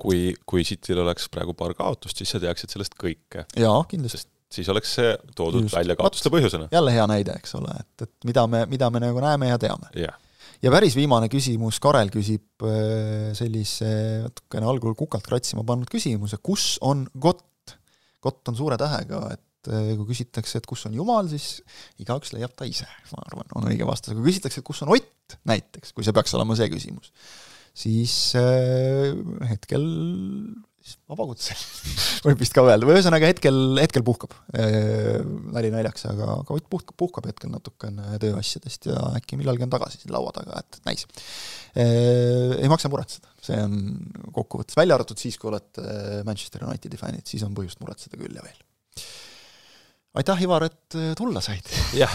[0.00, 3.46] kui, kui Cityl oleks praegu paar kaotust, siis sa teaksid sellest kõike.
[3.58, 5.76] jaa, kindlasti siis oleks see toodud Just.
[5.76, 6.68] välja kaotuste põhjusena.
[6.72, 9.90] jälle hea näide, eks ole, et, et mida me, mida me nagu näeme ja teame
[9.98, 10.14] yeah..
[10.62, 13.90] ja päris viimane küsimus, Karel küsib äh, sellise
[14.26, 17.76] natukene algul kukalt kratsima pannud küsimuse, kus on Gott?
[18.24, 21.58] Gott on suure tähega, et äh, kui küsitakse, et kus on Jumal, siis
[22.00, 25.38] igaüks leiab ta ise, ma arvan, on õige vastus, kui küsitakse, et kus on Ott
[25.48, 27.12] näiteks, kui see peaks olema see küsimus,
[27.84, 29.12] siis äh,
[29.50, 29.84] hetkel
[30.84, 31.56] siis vabakutse
[32.26, 34.34] võib vist ka öelda, või ühesõnaga hetkel, hetkel puhkab.
[34.52, 40.02] nali naljaks, aga, aga Ott puhkab, puhkab hetkel natukene tööasjadest ja äkki millalgi on tagasi
[40.02, 41.06] siin laua taga, et näis.
[41.74, 43.78] ei maksa muretseda, see on
[44.36, 48.44] kokkuvõttes, välja arvatud siis, kui olete Manchester Unitedi fännid, siis on põhjust muretseda küll ja
[48.44, 48.60] veel
[50.14, 51.70] aitäh, Ivar, et tulla said.
[51.98, 52.12] jah,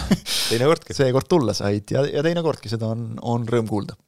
[0.48, 3.98] teinekordki seekord tulla said ja, ja teinekordki, seda on, on rõõm kuulda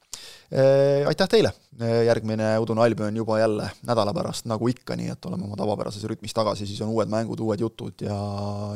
[1.08, 5.48] aitäh teile, äh, järgmine Udune Albion juba jälle nädala pärast, nagu ikka, nii et oleme
[5.48, 8.18] oma tavapärases rütmis tagasi, siis on uued mängud, uued jutud ja,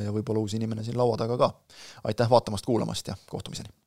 [0.05, 1.51] ja võib-olla uus inimene siin laua taga ka.
[2.05, 3.86] aitäh vaatamast-kuulamast ja kohtumiseni!